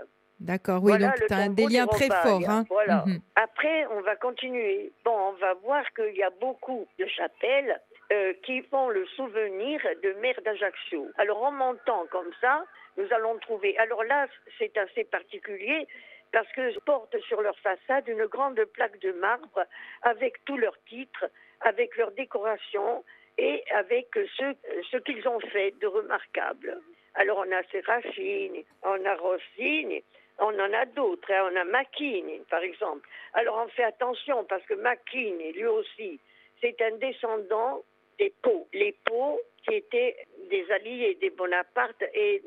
D'accord, 0.40 0.82
oui, 0.82 0.92
Voilà 0.92 1.08
donc 1.08 1.26
tu 1.26 1.34
as 1.34 1.36
un 1.36 1.50
des 1.50 1.66
très 1.90 2.08
forts. 2.08 2.48
Hein. 2.48 2.64
Voilà. 2.70 3.04
Mhm. 3.06 3.20
Après, 3.36 3.86
on 3.88 4.00
va 4.00 4.16
continuer. 4.16 4.90
Bon, 5.04 5.14
on 5.14 5.32
va 5.32 5.52
voir 5.54 5.84
qu'il 5.94 6.16
y 6.16 6.22
a 6.22 6.30
beaucoup 6.40 6.86
de 6.98 7.06
chapelles 7.06 7.78
euh, 8.12 8.32
qui 8.44 8.62
font 8.62 8.88
le 8.88 9.06
souvenir 9.06 9.80
de 10.02 10.12
Mère 10.20 10.40
d'Ajaccio. 10.42 11.08
Alors, 11.18 11.42
en 11.42 11.52
montant 11.52 12.06
comme 12.10 12.30
ça, 12.40 12.64
nous 12.96 13.06
allons 13.12 13.38
trouver. 13.38 13.76
Alors 13.78 14.02
là, 14.04 14.26
c'est 14.58 14.76
assez 14.78 15.04
particulier 15.04 15.86
parce 16.32 16.50
que 16.52 16.78
portent 16.80 17.18
sur 17.28 17.42
leur 17.42 17.58
façade 17.58 18.08
une 18.08 18.24
grande 18.26 18.64
plaque 18.72 18.98
de 19.00 19.12
marbre 19.12 19.64
avec 20.02 20.42
tous 20.46 20.56
leurs 20.56 20.78
titres, 20.88 21.26
avec 21.60 21.96
leurs 21.96 22.12
décorations 22.12 23.04
et 23.36 23.62
avec 23.74 24.08
ce, 24.14 24.54
ce 24.90 24.96
qu'ils 24.98 25.26
ont 25.28 25.40
fait 25.40 25.74
de 25.80 25.86
remarquable. 25.86 26.80
Alors 27.14 27.44
on 27.46 27.52
a 27.52 27.62
Serafine, 27.72 28.62
on 28.82 29.04
a 29.04 29.14
Rossini, 29.16 30.02
on 30.40 30.58
en 30.58 30.72
a 30.72 30.86
d'autres, 30.86 31.30
hein. 31.32 31.50
on 31.52 31.56
a 31.56 31.64
Macchini 31.64 32.40
par 32.50 32.62
exemple. 32.62 33.08
Alors 33.34 33.62
on 33.64 33.68
fait 33.68 33.84
attention 33.84 34.44
parce 34.44 34.64
que 34.64 34.74
Macchini, 34.74 35.52
lui 35.52 35.66
aussi, 35.66 36.20
c'est 36.60 36.80
un 36.82 36.96
descendant 36.96 37.82
des 38.18 38.32
Pau. 38.42 38.68
Les 38.72 38.94
Pau 39.04 39.40
qui 39.64 39.74
étaient 39.74 40.16
des 40.50 40.70
alliés 40.70 41.16
des 41.20 41.30
Bonaparte 41.30 42.02
et 42.14 42.42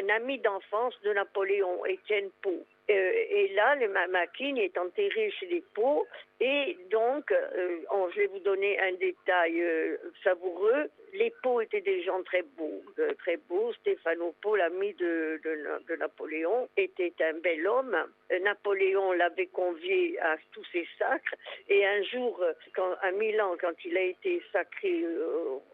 un 0.00 0.08
ami 0.08 0.38
d'enfance 0.38 0.94
de 1.02 1.12
Napoléon, 1.12 1.84
Étienne 1.86 2.30
Pau. 2.42 2.64
Euh, 2.90 3.12
et 3.30 3.48
là, 3.48 3.74
le 3.74 3.88
Macchini 3.88 4.62
est 4.62 4.78
enterré 4.78 5.30
chez 5.32 5.46
les 5.46 5.62
Pau. 5.74 6.06
Et 6.40 6.76
donc, 6.90 7.30
euh, 7.32 7.80
je 8.14 8.20
vais 8.20 8.26
vous 8.28 8.38
donner 8.38 8.78
un 8.80 8.92
détail 8.92 9.60
euh, 9.60 9.96
savoureux. 10.24 10.88
Les 11.12 11.32
Pau 11.42 11.60
étaient 11.60 11.80
des 11.82 12.02
gens 12.02 12.22
très 12.22 12.42
beaux, 12.42 12.82
très 13.18 13.36
beaux. 13.36 13.72
Stéphano 13.74 14.34
Pau, 14.40 14.56
l'ami 14.56 14.94
de, 14.94 15.40
de 15.44 15.54
Na- 15.56 15.78
de 15.80 15.96
Napoléon, 15.96 16.68
était 16.76 17.12
un 17.20 17.34
bel 17.34 17.66
homme. 17.66 17.96
Napoléon 18.42 19.12
l'avait 19.12 19.46
convié 19.46 20.18
à 20.20 20.36
tous 20.52 20.64
ses 20.72 20.86
sacres. 20.98 21.34
Et 21.68 21.84
un 21.86 22.02
jour, 22.04 22.42
quand, 22.74 22.94
à 23.02 23.10
Milan, 23.10 23.56
quand 23.60 23.74
il 23.84 23.96
a 23.98 24.02
été 24.02 24.42
sacré 24.52 25.04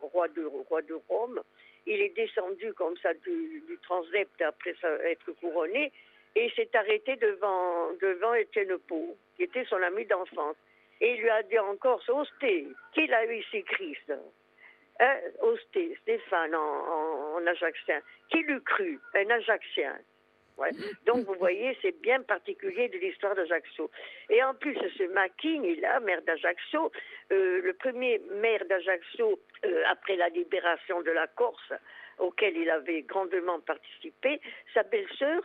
roi, 0.00 0.28
de, 0.28 0.44
roi 0.68 0.82
de 0.82 0.94
Rome, 1.08 1.40
il 1.86 2.00
est 2.00 2.16
descendu 2.16 2.72
comme 2.72 2.96
ça 2.96 3.12
du, 3.12 3.62
du 3.68 3.78
transept 3.82 4.40
après 4.40 4.74
être 5.04 5.30
couronné 5.32 5.92
et 6.36 6.46
il 6.46 6.52
s'est 6.52 6.70
arrêté 6.74 7.16
devant, 7.16 7.92
devant 8.00 8.34
Étienne 8.34 8.76
Pau, 8.88 9.16
qui 9.36 9.44
était 9.44 9.64
son 9.64 9.82
ami 9.82 10.04
d'enfance. 10.06 10.56
Et 11.00 11.14
il 11.14 11.20
lui 11.20 11.30
a 11.30 11.42
dit 11.42 11.58
encore, 11.58 12.02
c'est 12.04 12.12
Osté, 12.12 12.68
qui 12.92 13.06
l'a 13.06 13.24
eu 13.26 13.36
ici, 13.36 13.62
Christ 13.64 14.12
hein, 15.00 15.16
Osté, 15.42 15.96
Stéphane 16.02 16.54
en, 16.54 16.58
en, 16.58 17.34
en 17.36 17.46
ajaxien. 17.46 18.00
Qui 18.30 18.42
l'eût 18.42 18.62
cru 18.62 18.98
Un 19.14 19.30
ajaxien. 19.30 19.96
Donc 21.06 21.26
vous 21.26 21.34
voyez, 21.34 21.76
c'est 21.82 22.00
bien 22.00 22.22
particulier 22.22 22.88
de 22.88 22.98
l'histoire 22.98 23.34
d'Ajaccio. 23.34 23.90
Et 24.30 24.42
en 24.42 24.54
plus, 24.54 24.76
ce 24.96 25.04
Macchini, 25.12 25.76
là, 25.76 26.00
maire 26.00 26.22
d'Ajaccio, 26.22 26.92
euh, 27.32 27.60
le 27.62 27.72
premier 27.74 28.20
maire 28.40 28.64
d'Ajaccio 28.66 29.38
euh, 29.64 29.82
après 29.88 30.16
la 30.16 30.28
libération 30.28 31.02
de 31.02 31.10
la 31.10 31.26
Corse, 31.26 31.72
auquel 32.18 32.56
il 32.56 32.70
avait 32.70 33.02
grandement 33.02 33.60
participé, 33.60 34.40
sa 34.72 34.84
belle-sœur, 34.84 35.42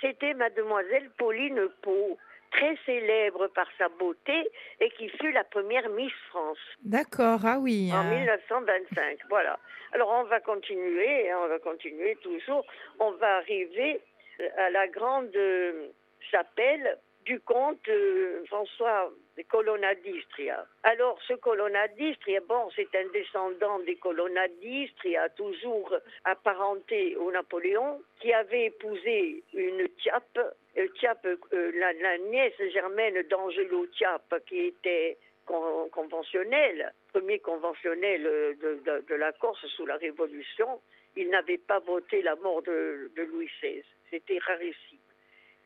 c'était 0.00 0.34
mademoiselle 0.34 1.10
Pauline 1.18 1.68
Pau, 1.82 2.18
très 2.50 2.76
célèbre 2.86 3.48
par 3.48 3.66
sa 3.78 3.88
beauté 3.88 4.48
et 4.80 4.90
qui 4.90 5.08
fut 5.08 5.32
la 5.32 5.44
première 5.44 5.88
Miss 5.90 6.12
France 6.28 6.58
D'accord, 6.84 7.40
ah 7.44 7.58
oui. 7.58 7.90
en 7.92 8.06
euh, 8.06 8.18
1925. 8.20 9.18
Voilà. 9.28 9.58
Alors 9.92 10.10
on 10.10 10.24
va 10.24 10.40
continuer, 10.40 11.30
hein, 11.30 11.38
on 11.44 11.48
va 11.48 11.58
continuer 11.58 12.16
toujours. 12.22 12.64
On 12.98 13.12
va 13.12 13.36
arriver 13.36 14.00
euh, 14.40 14.48
à 14.58 14.70
la 14.70 14.88
grande 14.88 15.34
euh, 15.36 15.88
chapelle 16.30 16.98
du 17.26 17.40
comte 17.40 17.88
euh, 17.88 18.44
François 18.46 19.12
Colonna-d'Istria. 19.48 20.64
Alors 20.84 21.18
ce 21.26 21.34
Colonna-d'Istria, 21.34 22.40
bon, 22.48 22.70
c'est 22.74 22.88
un 22.94 23.06
descendant 23.12 23.80
des 23.80 23.96
Colonna-d'Istria, 23.96 25.28
toujours 25.30 25.92
apparenté 26.24 27.16
au 27.16 27.30
Napoléon, 27.32 28.00
qui 28.20 28.32
avait 28.32 28.66
épousé 28.66 29.42
une 29.52 29.88
Tiape, 29.98 30.38
euh, 30.78 31.36
euh, 31.52 31.72
la, 31.74 32.18
nièce 32.18 32.62
germaine 32.72 33.22
d'Angelo 33.28 33.86
Tiape, 33.88 34.34
qui 34.46 34.60
était 34.66 35.18
con- 35.44 35.88
conventionnel, 35.90 36.92
premier 37.12 37.40
conventionnel 37.40 38.22
de 38.22 39.14
la 39.14 39.32
Corse 39.32 39.66
sous 39.66 39.86
la 39.86 39.96
Révolution, 39.96 40.80
il 41.16 41.30
n'avait 41.30 41.58
pas 41.58 41.80
voté 41.80 42.22
la 42.22 42.36
mort 42.36 42.62
de, 42.62 43.10
de 43.16 43.22
Louis 43.22 43.50
XVI. 43.60 43.82
C'était 44.10 44.38
rarissime. 44.38 44.98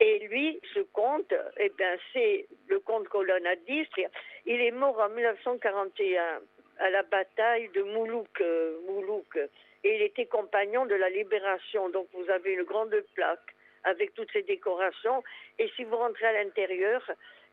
Et 0.00 0.18
lui, 0.20 0.58
ce 0.72 0.80
comte, 0.80 1.34
eh 1.58 1.68
bien, 1.76 1.96
c'est 2.12 2.46
le 2.68 2.80
comte 2.80 3.08
Colonna 3.08 3.54
d'Istria. 3.56 4.08
Il 4.46 4.60
est 4.60 4.70
mort 4.70 4.98
en 4.98 5.10
1941 5.10 6.40
à 6.78 6.90
la 6.90 7.02
bataille 7.02 7.68
de 7.74 7.82
Moulouk, 7.82 8.40
euh, 8.40 8.80
Moulouk. 8.86 9.38
Et 9.84 9.96
il 9.96 10.02
était 10.02 10.24
compagnon 10.24 10.86
de 10.86 10.94
la 10.94 11.10
libération. 11.10 11.90
Donc 11.90 12.08
vous 12.14 12.28
avez 12.30 12.54
une 12.54 12.62
grande 12.62 12.94
plaque 13.14 13.54
avec 13.84 14.14
toutes 14.14 14.32
ces 14.32 14.42
décorations. 14.42 15.22
Et 15.58 15.70
si 15.76 15.84
vous 15.84 15.96
rentrez 15.96 16.26
à 16.26 16.42
l'intérieur, 16.42 17.02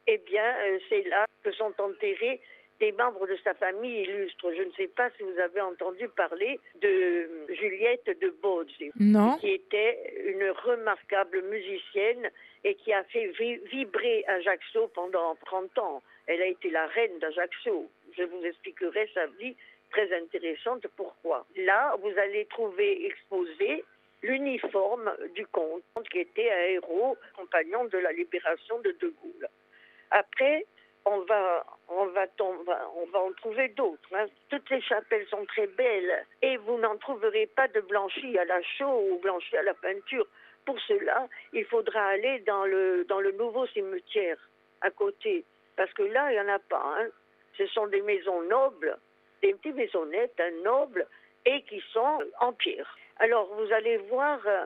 eh 0.08 0.18
bien, 0.20 0.56
euh, 0.66 0.80
c'est 0.88 1.04
là 1.04 1.26
que 1.44 1.52
sont 1.52 1.74
enterrés 1.80 2.40
des 2.80 2.92
membres 2.92 3.26
de 3.28 3.36
sa 3.44 3.54
famille 3.56 4.02
illustre. 4.04 4.52
Je 4.56 4.62
ne 4.64 4.72
sais 4.74 4.88
pas 4.88 5.10
si 5.18 5.24
vous 5.24 5.40
avez 5.40 5.62
entendu 5.62 6.08
parler 6.10 6.60
de 6.82 7.30
Juliette 7.50 8.06
de 8.22 8.30
Bozzi 8.42 8.92
Non. 9.00 9.38
qui 9.38 9.50
était 9.52 10.14
une 10.26 10.50
remarquable 10.52 11.42
musicienne 11.44 12.30
et 12.64 12.76
qui 12.76 12.94
a 12.94 13.04
fait 13.06 13.28
vi- 13.40 13.58
vibrer 13.72 14.24
Ajaccio 14.28 14.88
pendant 14.90 15.36
30 15.46 15.78
ans. 15.80 16.04
Elle 16.28 16.42
a 16.42 16.48
été 16.48 16.70
la 16.70 16.86
reine 16.88 17.18
d'Ajaccio. 17.20 17.90
Je 18.18 18.24
vous 18.24 18.44
expliquerai 18.46 19.10
sa 19.14 19.26
vie 19.40 19.56
très 19.92 20.12
intéressante. 20.16 20.86
Pourquoi 20.96 21.46
Là, 21.56 21.96
vous 22.02 22.12
allez 22.18 22.46
trouver 22.46 23.06
exposé 23.06 23.84
l'uniforme 24.24 25.12
du 25.36 25.46
comte, 25.48 25.84
qui 26.12 26.20
était 26.20 26.50
un 26.52 26.64
héros, 26.76 27.18
compagnon 27.36 27.86
de 27.86 27.98
la 27.98 28.12
libération 28.12 28.80
de 28.80 28.92
De 29.00 29.08
Gaulle. 29.22 29.48
Après, 30.12 30.66
on 31.08 31.20
va, 31.22 31.66
on 31.88 32.06
va, 32.08 32.26
on 32.96 33.06
va 33.12 33.20
en 33.20 33.32
trouver 33.34 33.70
d'autres. 33.70 34.10
hein. 34.14 34.26
Toutes 34.50 34.70
les 34.70 34.82
chapelles 34.82 35.26
sont 35.28 35.46
très 35.46 35.68
belles 35.68 36.26
et 36.42 36.58
vous 36.58 36.78
n'en 36.78 36.98
trouverez 36.98 37.48
pas 37.56 37.68
de 37.70 37.82
blanchis 37.82 38.38
à 38.38 38.46
la 38.46 38.62
chaux 38.62 39.00
ou 39.12 39.20
blanchis 39.20 39.58
à 39.58 39.64
la 39.64 39.74
peinture. 39.74 40.28
Pour 40.66 40.80
cela, 40.82 41.28
il 41.54 41.66
faudra 41.66 42.02
aller 42.08 42.40
dans 42.40 42.66
le, 42.66 43.06
dans 43.06 43.22
le 43.22 43.32
nouveau 43.32 43.66
cimetière 43.68 44.38
à 44.82 44.90
côté. 44.92 45.46
Parce 45.78 45.94
que 45.94 46.04
là, 46.04 46.32
il 46.32 46.36
n'y 46.36 46.42
en 46.42 46.54
a 46.54 46.60
pas. 46.60 46.84
hein. 47.00 47.08
Ce 47.58 47.66
sont 47.68 47.88
des 47.88 48.02
maisons 48.02 48.42
nobles, 48.44 48.98
des 49.42 49.54
petites 49.54 49.76
maisonnettes 49.76 50.40
hein, 50.40 50.52
nobles 50.64 51.08
et 51.46 51.62
qui 51.64 51.82
sont 51.94 52.20
en 52.42 52.52
pierre. 52.54 52.98
Alors, 53.20 53.48
vous 53.56 53.72
allez 53.72 53.98
voir 54.10 54.40
euh, 54.46 54.66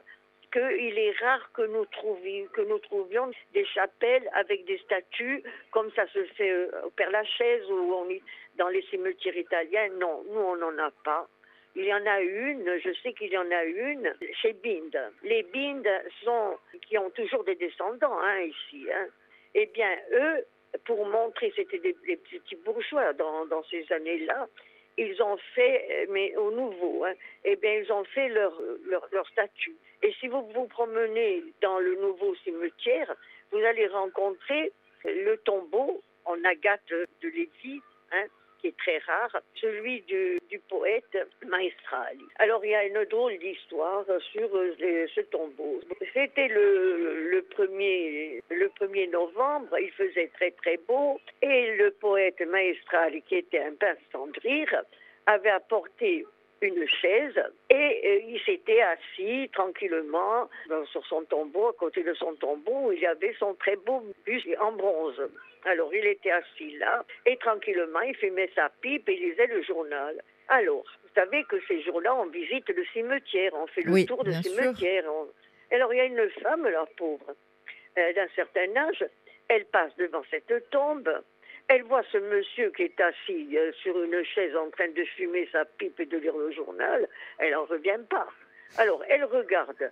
qu'il 0.51 0.98
est 0.98 1.15
rare 1.20 1.51
que 1.53 1.62
nous, 1.63 1.86
trouvions, 1.86 3.31
des 3.53 3.65
chapelles 3.65 4.29
avec 4.34 4.65
des 4.65 4.77
statues 4.79 5.43
comme 5.72 5.91
ça 5.91 6.05
se 6.08 6.24
fait 6.36 6.51
euh, 6.51 6.70
au 6.86 6.89
Père 6.91 7.12
Lachaise 7.12 7.70
ou 7.70 8.08
dans 8.58 8.67
les 8.67 8.81
cimetières 8.84 9.38
italiens. 9.38 9.89
Non, 10.00 10.24
nous, 10.29 10.39
on 10.39 10.55
n'en 10.58 10.77
a 10.77 10.91
pas. 11.03 11.27
Il 11.75 11.86
y 11.86 11.93
en 11.93 12.05
a 12.05 12.20
une, 12.20 12.79
je 12.84 12.91
sais 13.01 13.13
qu'il 13.13 13.31
y 13.31 13.38
en 13.38 13.50
a 13.50 13.63
une 13.63 14.13
chez 14.41 14.53
Binde. 14.53 15.13
Les 15.24 15.43
Binde 15.43 15.88
sont, 16.24 16.58
qui 16.88 16.98
ont 16.98 17.10
toujours 17.12 17.46
des 17.46 17.55
descendants 17.55 18.20
hein, 18.20 18.41
ici. 18.41 18.88
Hein. 18.93 19.08
Eh 19.55 19.67
bien, 19.67 19.89
eux, 20.12 20.46
pour 20.86 21.05
montrer, 21.05 21.53
c'était 21.55 21.79
des, 21.79 21.93
petits 21.93 22.58
bourgeois 22.58 23.13
dans 23.13 23.63
ces 23.70 23.86
années-là, 23.91 24.48
ils 24.98 25.21
ont 25.21 25.38
fait, 25.55 25.88
euh, 25.91 26.05
mais 26.10 26.36
au 26.36 26.51
nouveau, 26.51 27.05
hein, 27.05 27.13
eh 27.45 27.55
bien, 27.55 27.74
ils 27.74 27.91
ont 27.91 28.03
fait 28.03 28.29
leur, 28.29 28.53
leur, 28.86 29.07
leur 29.12 29.27
statut. 29.29 29.75
Et 30.03 30.13
si 30.19 30.27
vous 30.27 30.48
vous 30.53 30.65
promenez 30.65 31.43
dans 31.62 31.79
le 31.79 31.95
nouveau 31.95 32.36
cimetière, 32.43 33.15
vous 33.51 33.60
allez 33.60 33.88
rencontrer 33.88 34.71
le 35.03 35.38
tombeau 35.38 36.01
en 36.25 36.43
agate 36.43 36.89
de 36.89 37.27
Lévis, 37.27 37.81
hein, 38.12 38.25
qui 38.61 38.67
est 38.67 38.77
très 38.77 38.99
rare, 38.99 39.35
celui 39.55 40.01
du, 40.01 40.39
poète 40.69 41.17
Maestrali. 41.47 42.23
Alors 42.39 42.63
il 42.63 42.71
y 42.71 42.75
a 42.75 42.85
une 42.85 43.03
drôle 43.05 43.37
d'histoire 43.39 44.05
sur 44.31 44.55
euh, 44.55 45.07
ce 45.13 45.21
tombeau. 45.21 45.81
C'était 46.13 46.47
le, 46.47 47.45
premier, 47.49 48.41
le 48.49 48.67
1er 48.79 49.09
novembre, 49.11 49.77
il 49.79 49.91
faisait 49.91 50.29
très 50.35 50.51
très 50.51 50.77
beau, 50.87 51.19
et 51.41 51.75
le 51.75 51.91
poète 51.91 52.39
Maestrali, 52.41 53.21
qui 53.23 53.35
était 53.35 53.59
un 53.59 53.73
pince 53.73 53.97
sans 54.11 54.29
rire, 54.43 54.83
avait 55.25 55.49
apporté 55.49 56.25
une 56.61 56.87
chaise 56.87 57.41
et 57.69 58.01
euh, 58.05 58.19
il 58.27 58.39
s'était 58.45 58.81
assis 58.81 59.49
tranquillement 59.53 60.49
sur 60.91 61.05
son 61.07 61.23
tombeau, 61.23 61.67
à 61.69 61.73
côté 61.73 62.03
de 62.03 62.13
son 62.13 62.33
tombeau, 62.35 62.87
où 62.87 62.91
il 62.91 62.99
y 62.99 63.05
avait 63.07 63.33
son 63.39 63.53
très 63.55 63.75
beau 63.75 64.03
buste 64.25 64.47
en 64.59 64.71
bronze. 64.71 65.21
Alors 65.65 65.93
il 65.93 66.05
était 66.05 66.31
assis 66.31 66.77
là 66.77 67.03
et 67.25 67.37
tranquillement 67.37 68.01
il 68.01 68.15
fumait 68.15 68.49
sa 68.55 68.69
pipe 68.81 69.07
et 69.09 69.15
lisait 69.15 69.47
le 69.47 69.61
journal. 69.63 70.21
Alors, 70.49 70.83
vous 71.03 71.09
savez 71.15 71.43
que 71.45 71.55
ces 71.67 71.81
jours-là, 71.81 72.13
on 72.15 72.25
visite 72.25 72.67
le 72.69 72.83
cimetière, 72.93 73.51
on 73.53 73.67
fait 73.67 73.81
le 73.81 73.91
Oui, 73.93 74.05
tour 74.05 74.23
sûr. 74.25 74.51
cimetière. 74.51 75.03
on- 75.07 75.27
Alors 75.75 75.93
il 75.93 75.97
y 75.97 76.01
a 76.01 76.05
une 76.05 76.29
femme, 76.41 76.67
la 76.67 76.85
pauvre, 76.97 77.35
euh, 77.97 78.13
d'un 78.13 78.27
certain 78.35 78.75
âge, 78.75 79.05
elle 79.47 79.65
passe 79.65 79.95
devant 79.97 80.23
cette 80.29 80.69
tombe, 80.69 81.09
elle 81.71 81.83
voit 81.83 82.03
ce 82.11 82.17
monsieur 82.17 82.69
qui 82.71 82.83
est 82.83 82.99
assis 82.99 83.57
euh, 83.57 83.71
sur 83.81 84.01
une 84.03 84.21
chaise 84.25 84.55
en 84.57 84.69
train 84.71 84.89
de 84.89 85.03
fumer 85.15 85.47
sa 85.53 85.63
pipe 85.63 85.97
et 86.01 86.05
de 86.05 86.17
lire 86.17 86.35
le 86.35 86.51
journal, 86.51 87.07
elle 87.39 87.53
n'en 87.53 87.63
revient 87.63 87.99
pas. 88.09 88.27
Alors 88.77 89.01
elle 89.07 89.23
regarde 89.23 89.91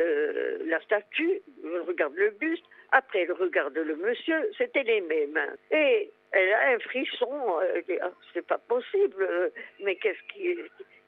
euh, 0.00 0.58
la 0.66 0.80
statue, 0.80 1.40
elle 1.62 1.82
regarde 1.82 2.14
le 2.16 2.30
buste, 2.30 2.64
après 2.90 3.20
elle 3.20 3.32
regarde 3.32 3.78
le 3.78 3.94
monsieur, 3.94 4.50
c'était 4.58 4.82
les 4.82 5.00
mêmes. 5.02 5.38
Et 5.70 6.10
elle 6.32 6.52
a 6.52 6.70
un 6.70 6.78
frisson, 6.80 7.60
elle 7.74 8.00
Ah, 8.02 8.10
c'est 8.34 8.46
pas 8.46 8.58
possible, 8.58 9.22
euh, 9.22 9.50
mais 9.84 9.94
qu'est-ce 9.96 10.32
qui 10.32 10.56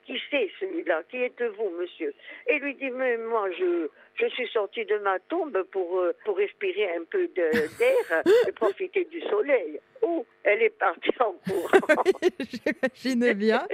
qui 0.06 0.20
c'est 0.30 0.50
celui-là? 0.60 1.02
Qui 1.10 1.18
êtes-vous, 1.18 1.70
monsieur? 1.80 2.14
Et 2.48 2.58
lui 2.58 2.74
dit, 2.74 2.90
mais 2.90 3.16
moi, 3.16 3.50
je, 3.52 3.88
je 4.14 4.26
suis 4.28 4.48
sortie 4.48 4.84
de 4.84 4.98
ma 4.98 5.18
tombe 5.20 5.62
pour, 5.70 6.00
euh, 6.00 6.12
pour 6.24 6.36
respirer 6.36 6.94
un 6.96 7.04
peu 7.10 7.28
d'air 7.36 8.22
et 8.46 8.52
profiter 8.52 9.04
du 9.04 9.20
soleil. 9.22 9.80
Oh, 10.02 10.24
elle 10.44 10.62
est 10.62 10.70
partie 10.78 11.10
en 11.20 11.32
courant. 11.32 12.02
J'imagine 13.04 13.32
bien. 13.34 13.66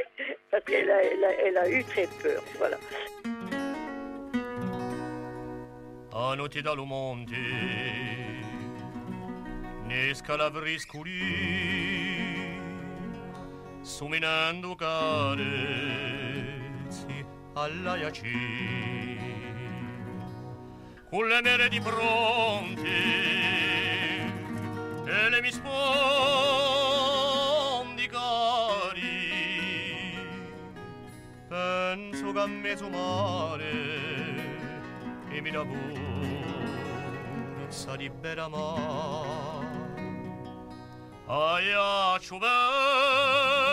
Parce 0.51 0.65
qu'elle 0.65 0.91
a, 0.91 1.03
elle 1.03 1.25
a, 1.25 1.33
elle 1.45 1.57
a 1.59 1.71
eu 1.71 1.85
très 1.85 2.07
peur. 2.23 2.43
Voilà. 2.59 2.79
Anotti 6.15 6.63
dallo 6.63 6.85
monte 6.85 7.31
ne 9.87 10.15
scalavrisculi 10.15 12.08
suminando 13.89 14.75
carezzi 14.75 15.47
all'aiacì. 17.55 19.17
Con 21.09 21.27
le 21.27 21.41
mere 21.41 21.71
di 21.71 21.81
pronte 21.81 22.87
e 25.07 25.31
le 25.31 25.41
mi 25.41 25.51
spondi 25.51 25.67
cari, 28.09 29.09
penso 31.49 32.33
che 32.33 32.41
a 32.41 32.47
me 32.47 32.77
sumare 32.77 33.73
e 35.31 35.41
mi 35.41 35.51
da 35.51 35.65
buonza 35.65 36.87
di 37.97 38.11
bella 38.11 38.49
mare. 38.49 39.77
Aia, 41.31 42.19
ciubella, 42.21 43.68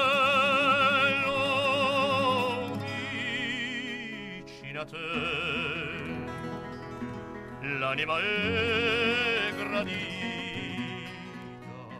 l'anima 7.80 8.20
è 8.20 9.54
gradita 9.56 10.13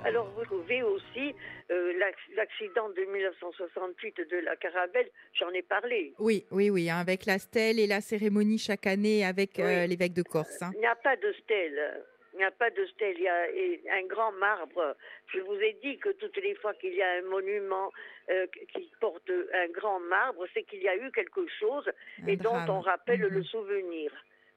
Alors, 0.04 0.30
vous 0.36 0.46
trouvez 0.46 0.84
aussi 0.84 1.34
euh, 1.72 1.94
l'acc- 1.98 2.30
l'accident 2.36 2.89
de 2.89 3.01
1968 3.06 4.18
de 4.30 4.38
la 4.38 4.56
Caravelle, 4.56 5.10
j'en 5.34 5.50
ai 5.50 5.63
parlé. 5.63 6.13
Oui, 6.20 6.46
oui, 6.51 6.70
oui, 6.70 6.92
hein, 6.92 6.98
avec 7.00 7.25
la 7.25 7.39
stèle 7.39 7.80
et 7.80 7.88
la 7.88 8.01
cérémonie 8.01 8.60
chaque 8.60 8.86
année 8.86 9.25
avec 9.25 9.58
euh, 9.60 9.82
Oui. 9.82 9.88
l'évêque 9.88 10.13
de 10.13 10.22
Corse. 10.22 10.62
hein. 10.62 10.70
Il 10.75 10.80
n'y 10.82 10.86
a 10.86 10.94
pas 10.96 11.15
de 11.15 11.34
stèle. 11.44 12.04
Il 12.36 12.38
n'y 12.38 12.44
a 12.44 12.51
pas 12.51 12.70
de 12.70 12.86
stèle. 12.86 13.15
Il 13.18 13.24
y 13.24 13.89
a 13.89 13.96
un 13.96 14.06
grand 14.06 14.32
marbre. 14.34 14.96
Je 15.34 15.39
vous 15.39 15.56
ai 15.56 15.75
dit 15.82 15.98
que 15.98 16.10
toutes 16.10 16.38
les 16.38 16.54
fois 16.56 16.75
qu'il 16.75 16.94
y 16.94 17.01
a 17.01 17.10
un 17.13 17.22
monument 17.24 17.92
euh, 18.29 18.48
qui 18.74 18.91
porte 19.00 19.29
un 19.53 19.67
grand 19.67 20.00
marbre, 20.00 20.46
c'est 20.53 20.63
qu'il 20.63 20.82
y 20.82 20.88
a 20.89 20.96
eu 20.96 21.12
quelque 21.12 21.46
chose 21.60 21.89
Un 22.24 22.27
et 22.27 22.38
dont 22.38 22.55
on 22.70 22.79
rappelle 22.79 23.22
Mhm. 23.22 23.29
le 23.29 23.44
souvenir. 23.44 24.12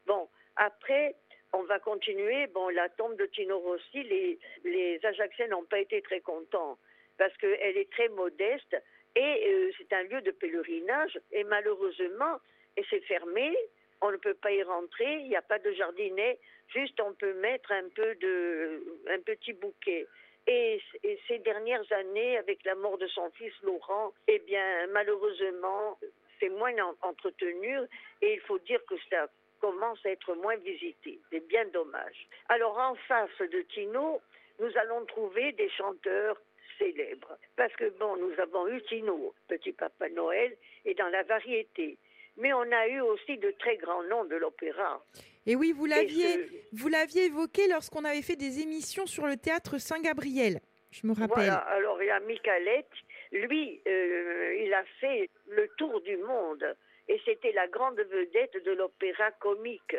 Bon, 0.06 0.28
après, 0.56 1.14
on 1.52 1.62
va 1.62 1.78
continuer. 1.78 2.46
Bon, 2.48 2.68
la 2.68 2.88
tombe 2.90 3.16
de 3.16 3.26
Tino 3.26 3.58
Rossi, 3.58 4.02
les, 4.02 4.38
les 4.64 5.00
Ajacciens 5.04 5.48
n'ont 5.48 5.64
pas 5.64 5.80
été 5.80 6.00
très 6.02 6.20
contents 6.20 6.78
parce 7.18 7.37
qu'elle 7.38 7.76
est 7.76 7.90
très 7.92 8.08
modeste 8.08 8.76
et 9.16 9.46
euh, 9.48 9.70
c'est 9.76 9.92
un 9.92 10.02
lieu 10.04 10.20
de 10.22 10.30
pèlerinage 10.30 11.18
et 11.32 11.44
malheureusement, 11.44 12.38
et 12.76 12.84
c'est 12.88 13.00
fermé, 13.00 13.56
on 14.00 14.12
ne 14.12 14.16
peut 14.16 14.34
pas 14.34 14.52
y 14.52 14.62
rentrer, 14.62 15.12
il 15.20 15.28
n'y 15.28 15.37
a 15.37 15.42
pas 15.42 15.58
de 15.58 15.72
jardinet, 15.72 16.38
juste 16.68 17.00
on 17.00 17.12
peut 17.14 17.34
mettre 17.34 17.72
un 17.72 17.88
peu 17.94 18.14
de, 18.14 18.82
un 19.08 19.20
petit 19.20 19.52
bouquet. 19.52 20.06
Et, 20.50 20.81
ces 21.28 21.38
dernières 21.40 21.85
années, 21.93 22.38
avec 22.38 22.64
la 22.64 22.75
mort 22.75 22.97
de 22.97 23.07
son 23.09 23.31
fils 23.33 23.52
Laurent, 23.62 24.12
eh 24.28 24.38
bien, 24.40 24.87
malheureusement, 24.88 25.99
c'est 26.40 26.49
moins 26.49 26.75
en- 26.83 26.95
entretenu 27.02 27.76
et 28.23 28.33
il 28.35 28.40
faut 28.40 28.59
dire 28.61 28.81
que 28.87 28.95
ça 29.11 29.28
commence 29.61 30.04
à 30.06 30.11
être 30.11 30.34
moins 30.34 30.56
visité. 30.56 31.19
C'est 31.30 31.47
bien 31.49 31.67
dommage. 31.67 32.26
Alors, 32.49 32.78
en 32.78 32.95
face 32.95 33.39
de 33.41 33.61
Tino, 33.75 34.21
nous 34.58 34.71
allons 34.78 35.04
trouver 35.04 35.52
des 35.52 35.69
chanteurs 35.71 36.41
célèbres. 36.78 37.37
Parce 37.56 37.75
que, 37.75 37.91
bon, 37.99 38.17
nous 38.17 38.32
avons 38.41 38.69
eu 38.69 38.80
Tino, 38.84 39.34
Petit 39.49 39.73
Papa 39.73 40.08
Noël, 40.08 40.56
et 40.87 40.95
dans 40.95 41.08
la 41.08 41.25
variété. 41.25 41.99
Mais 42.37 42.52
on 42.54 42.71
a 42.73 42.87
eu 42.89 43.00
aussi 43.00 43.37
de 43.37 43.50
très 43.58 43.76
grands 43.76 44.04
noms 44.04 44.25
de 44.25 44.37
l'opéra. 44.37 45.04
Et 45.49 45.56
oui, 45.56 45.73
vous 45.73 45.87
Et 45.87 45.89
l'aviez, 45.89 46.67
vous 46.73 46.89
l'aviez 46.89 47.25
évoqué 47.25 47.69
lorsqu'on 47.69 48.04
avait 48.04 48.21
fait 48.21 48.37
des 48.37 48.61
émissions 48.61 49.06
sur 49.06 49.26
le 49.26 49.39
théâtre 49.39 49.78
Saint-Gabriel. 49.78 50.61
Je 50.91 51.06
me 51.06 51.13
rappelle. 51.15 51.28
Voilà, 51.28 51.56
alors 51.56 52.02
il 52.02 52.06
y 52.06 52.11
a 52.11 52.21
Michalette, 52.21 52.93
lui, 53.32 53.80
euh, 53.89 54.54
il 54.63 54.73
a 54.75 54.84
fait 55.00 55.30
le 55.49 55.67
tour 55.78 56.02
du 56.02 56.19
monde 56.19 56.76
et 57.08 57.19
c'était 57.25 57.52
la 57.52 57.67
grande 57.67 57.99
vedette 57.99 58.63
de 58.63 58.73
l'opéra 58.73 59.30
comique. 59.41 59.97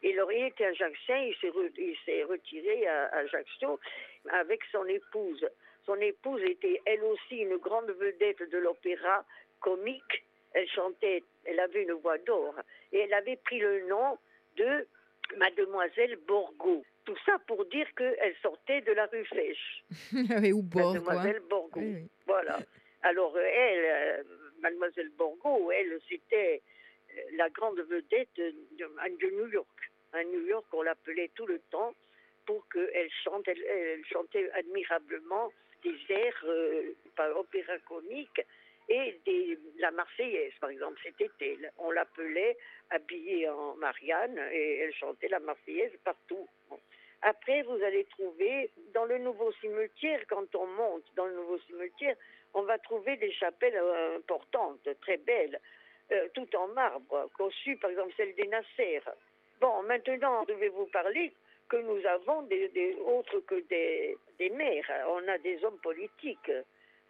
Été 0.00 0.64
ajaccien, 0.64 1.18
il 1.18 1.34
s'est, 1.40 1.48
re- 1.48 1.72
il 1.76 1.96
s'est 2.04 2.22
retiré 2.22 2.86
à, 2.86 3.06
à 3.06 3.18
Ajaccio 3.18 3.80
avec 4.30 4.60
son 4.70 4.84
épouse. 4.86 5.44
Son 5.86 5.96
épouse 5.96 6.42
était 6.44 6.80
elle 6.86 7.02
aussi 7.02 7.38
une 7.38 7.56
grande 7.56 7.90
vedette 7.90 8.48
de 8.48 8.58
l'opéra 8.58 9.24
comique. 9.60 10.24
Elle 10.52 10.68
chantait, 10.68 11.24
elle 11.44 11.58
avait 11.58 11.82
une 11.82 11.94
voix 11.94 12.18
d'or 12.18 12.54
et 12.92 13.00
elle 13.00 13.14
avait 13.14 13.36
pris 13.44 13.58
le 13.58 13.86
nom 13.88 14.18
de 14.58 14.86
Mademoiselle 15.36 16.18
Borgo. 16.26 16.84
Tout 17.04 17.16
ça 17.24 17.38
pour 17.46 17.64
dire 17.66 17.86
qu'elle 17.96 18.34
sortait 18.42 18.82
de 18.82 18.92
la 18.92 19.06
rue 19.06 19.24
Fèche. 19.24 19.84
Ou 20.52 20.62
bord, 20.62 20.92
quoi. 21.02 21.14
Mademoiselle 21.14 21.42
Borgo. 21.48 21.80
Oui, 21.80 21.94
oui. 21.94 22.10
Voilà. 22.26 22.58
Alors, 23.02 23.38
elle, 23.38 23.84
euh, 23.84 24.22
Mademoiselle 24.60 25.10
Borgo, 25.16 25.70
elle, 25.70 25.98
c'était 26.08 26.62
euh, 27.16 27.20
la 27.36 27.48
grande 27.50 27.80
vedette 27.80 28.28
de, 28.36 28.54
de 28.76 29.30
New 29.30 29.48
York. 29.48 29.90
À 30.12 30.24
New 30.24 30.46
York, 30.46 30.66
on 30.72 30.82
l'appelait 30.82 31.30
tout 31.34 31.46
le 31.46 31.60
temps 31.70 31.94
pour 32.46 32.66
qu'elle 32.68 33.10
chante. 33.24 33.46
Elle, 33.46 33.62
elle 33.62 34.04
chantait 34.06 34.50
admirablement 34.52 35.52
des 35.84 35.96
airs, 36.08 36.44
euh, 36.44 36.94
par 37.14 37.36
opéra 37.36 37.78
comique, 37.86 38.40
et 38.88 39.20
la 39.78 39.90
Marseillaise, 39.90 40.52
par 40.60 40.70
exemple, 40.70 40.98
c'était 41.02 41.30
elle. 41.40 41.70
On 41.78 41.90
l'appelait 41.90 42.56
habillée 42.90 43.48
en 43.48 43.74
Marianne 43.76 44.38
et 44.52 44.78
elle 44.78 44.94
chantait 44.94 45.28
la 45.28 45.40
Marseillaise 45.40 45.92
partout. 46.04 46.48
Après, 47.22 47.62
vous 47.62 47.82
allez 47.82 48.04
trouver 48.04 48.70
dans 48.94 49.04
le 49.04 49.18
nouveau 49.18 49.52
cimetière, 49.60 50.20
quand 50.28 50.54
on 50.54 50.66
monte 50.66 51.04
dans 51.16 51.26
le 51.26 51.34
nouveau 51.34 51.58
cimetière, 51.60 52.16
on 52.54 52.62
va 52.62 52.78
trouver 52.78 53.16
des 53.16 53.32
chapelles 53.32 53.76
euh, 53.76 54.16
importantes, 54.16 54.88
très 55.02 55.18
belles, 55.18 55.60
euh, 56.12 56.28
tout 56.32 56.48
en 56.56 56.68
marbre, 56.68 57.28
conçues 57.36 57.76
par 57.76 57.90
exemple 57.90 58.14
celle 58.16 58.34
des 58.36 58.46
Nasser. 58.46 59.00
Bon, 59.60 59.82
maintenant, 59.82 60.44
je 60.48 60.54
vais 60.54 60.68
vous 60.68 60.86
parler 60.86 61.32
que 61.68 61.76
nous 61.76 62.06
avons 62.06 62.42
des, 62.42 62.68
des 62.68 62.94
autres 62.94 63.40
que 63.40 63.60
des, 63.68 64.16
des 64.38 64.50
maires. 64.50 64.90
On 65.08 65.26
a 65.28 65.36
des 65.38 65.62
hommes 65.64 65.80
politiques. 65.80 66.50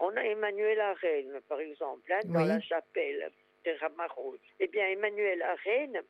On 0.00 0.16
a 0.16 0.22
Emmanuel 0.22 0.80
Arène, 0.80 1.40
par 1.48 1.60
exemple, 1.60 2.12
hein, 2.12 2.20
dans 2.24 2.42
Oui. 2.42 2.48
la 2.48 2.60
chapelle 2.60 3.30
de 3.64 3.72
Ramarose. 3.80 4.38
Eh 4.60 4.68
bien, 4.68 4.86
Emmanuel 4.88 5.42
Arène, 5.42 6.02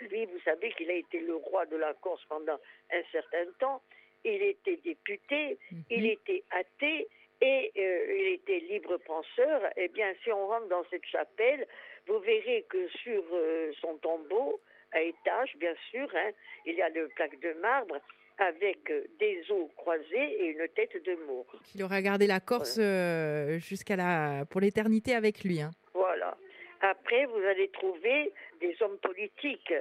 lui, 0.00 0.26
vous 0.26 0.40
savez 0.40 0.72
qu'il 0.72 0.90
a 0.90 0.94
été 0.94 1.20
le 1.20 1.36
roi 1.36 1.66
de 1.66 1.76
la 1.76 1.94
Corse 1.94 2.24
pendant 2.28 2.58
un 2.92 3.02
certain 3.12 3.44
temps. 3.58 3.82
Il 4.24 4.42
était 4.42 4.76
député, 4.76 5.58
il 5.90 6.02
Mhm. 6.04 6.10
était 6.10 6.44
athée 6.50 7.08
et 7.40 7.72
euh, 7.76 8.16
il 8.18 8.26
était 8.34 8.60
libre 8.60 8.96
penseur. 8.98 9.62
Eh 9.76 9.88
bien, 9.88 10.14
si 10.22 10.32
on 10.32 10.46
rentre 10.48 10.68
dans 10.68 10.84
cette 10.90 11.04
chapelle, 11.04 11.66
vous 12.06 12.18
verrez 12.20 12.64
que 12.68 12.88
sur 12.88 13.22
euh, 13.32 13.72
son 13.80 13.98
tombeau, 13.98 14.60
à 14.92 15.00
étage, 15.02 15.54
bien 15.56 15.74
sûr, 15.90 16.08
hein, 16.14 16.30
il 16.64 16.74
y 16.76 16.82
a 16.82 16.88
le 16.88 17.08
plaque 17.08 17.38
de 17.40 17.52
marbre 17.54 17.98
avec 18.38 18.90
euh, 18.90 19.04
des 19.18 19.42
os 19.50 19.68
croisés 19.76 20.28
et 20.40 20.46
une 20.46 20.68
tête 20.74 21.02
de 21.04 21.14
mort. 21.26 21.46
Il 21.74 21.82
aura 21.82 22.02
gardé 22.02 22.26
la 22.26 22.40
Corse 22.40 22.78
euh, 22.78 23.58
jusqu'à 23.58 23.96
la 23.96 24.44
pour 24.50 24.60
l'éternité 24.60 25.14
avec 25.14 25.42
lui. 25.44 25.60
hein. 25.60 25.70
Voilà. 25.94 26.36
Après, 26.80 27.24
vous 27.26 27.38
allez 27.38 27.68
trouver 27.70 28.32
des 28.60 28.76
hommes 28.82 28.98
politiques. 28.98 29.72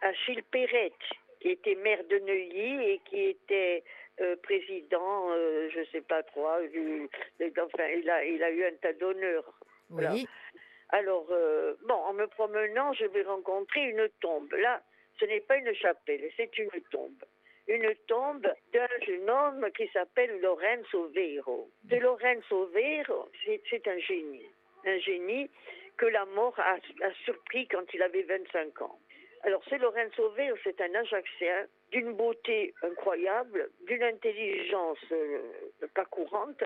Achille 0.00 0.42
Perrette, 0.50 0.92
qui 1.40 1.50
était 1.50 1.76
maire 1.76 2.02
de 2.10 2.18
Neuilly 2.18 2.90
et 2.90 3.00
qui 3.08 3.20
était 3.20 3.84
euh, 4.20 4.34
président, 4.42 5.30
euh, 5.30 5.68
je 5.72 5.78
ne 5.80 5.84
sais 5.86 6.00
pas 6.00 6.22
quoi, 6.24 6.60
du, 6.66 7.08
de- 7.38 7.52
enfin, 7.60 7.86
il 7.96 8.10
a, 8.10 8.24
il 8.24 8.42
a 8.42 8.50
eu 8.50 8.64
un 8.64 8.74
tas 8.82 8.92
d'honneurs. 8.94 9.44
Oui. 9.90 10.02
Voilà. 10.02 10.14
Alors, 10.90 11.26
euh, 11.30 11.74
bon, 11.86 11.94
en 11.94 12.12
me 12.12 12.26
promenant, 12.26 12.92
je 12.94 13.04
vais 13.06 13.22
rencontrer 13.22 13.80
une 13.84 14.08
tombe. 14.20 14.52
Là, 14.54 14.82
ce 15.20 15.24
n'est 15.24 15.40
pas 15.40 15.56
une 15.56 15.72
chapelle, 15.74 16.28
c'est 16.36 16.58
une 16.58 16.68
tombe. 16.90 17.22
Une 17.72 17.94
tombe 18.06 18.46
d'un 18.74 18.88
jeune 19.06 19.30
homme 19.30 19.66
qui 19.74 19.88
s'appelle 19.94 20.42
Lorenzo 20.42 21.08
Vero. 21.14 21.70
De 21.84 21.96
Lorenzo 21.96 22.66
Vero, 22.66 23.30
c'est 23.42 23.62
c'est 23.70 23.88
un 23.88 23.98
génie. 23.98 24.44
Un 24.84 24.98
génie 24.98 25.48
que 25.96 26.04
la 26.04 26.26
mort 26.26 26.58
a, 26.58 26.76
surpris 27.24 27.66
quand 27.68 27.84
il 27.94 28.02
avait 28.02 28.24
25 28.24 28.82
ans. 28.82 28.98
Alors, 29.44 29.62
ce 29.70 29.76
Lorenzo 29.76 30.28
Vert, 30.32 30.54
c'est 30.62 30.82
un 30.82 30.94
Ajaxien 30.94 31.66
d'une 31.90 32.12
beauté 32.12 32.74
incroyable, 32.82 33.70
d'une 33.86 34.02
intelligence 34.02 34.98
euh, 35.10 35.40
pas 35.94 36.04
courante. 36.04 36.62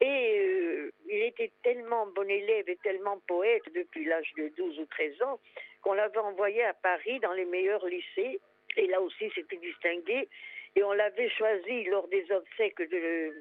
Et 0.00 0.36
euh, 0.40 0.92
il 1.08 1.22
était 1.22 1.52
tellement 1.62 2.08
bon 2.08 2.28
élève 2.28 2.68
et 2.68 2.76
tellement 2.82 3.20
poète 3.28 3.62
depuis 3.72 4.04
l'âge 4.04 4.32
de 4.36 4.48
12 4.56 4.80
ou 4.80 4.86
13 4.86 5.22
ans 5.22 5.38
qu'on 5.82 5.92
l'avait 5.92 6.18
envoyé 6.18 6.64
à 6.64 6.74
Paris 6.74 7.20
dans 7.20 7.34
les 7.34 7.44
meilleurs 7.44 7.86
lycées. 7.86 8.40
Et 8.76 8.86
là 8.86 9.00
aussi, 9.00 9.30
c'était 9.34 9.56
distingué. 9.56 10.28
Et 10.76 10.82
on 10.82 10.92
l'avait 10.92 11.30
choisi 11.30 11.84
lors 11.84 12.06
des 12.08 12.30
obsèques 12.30 12.80
de, 12.90 13.34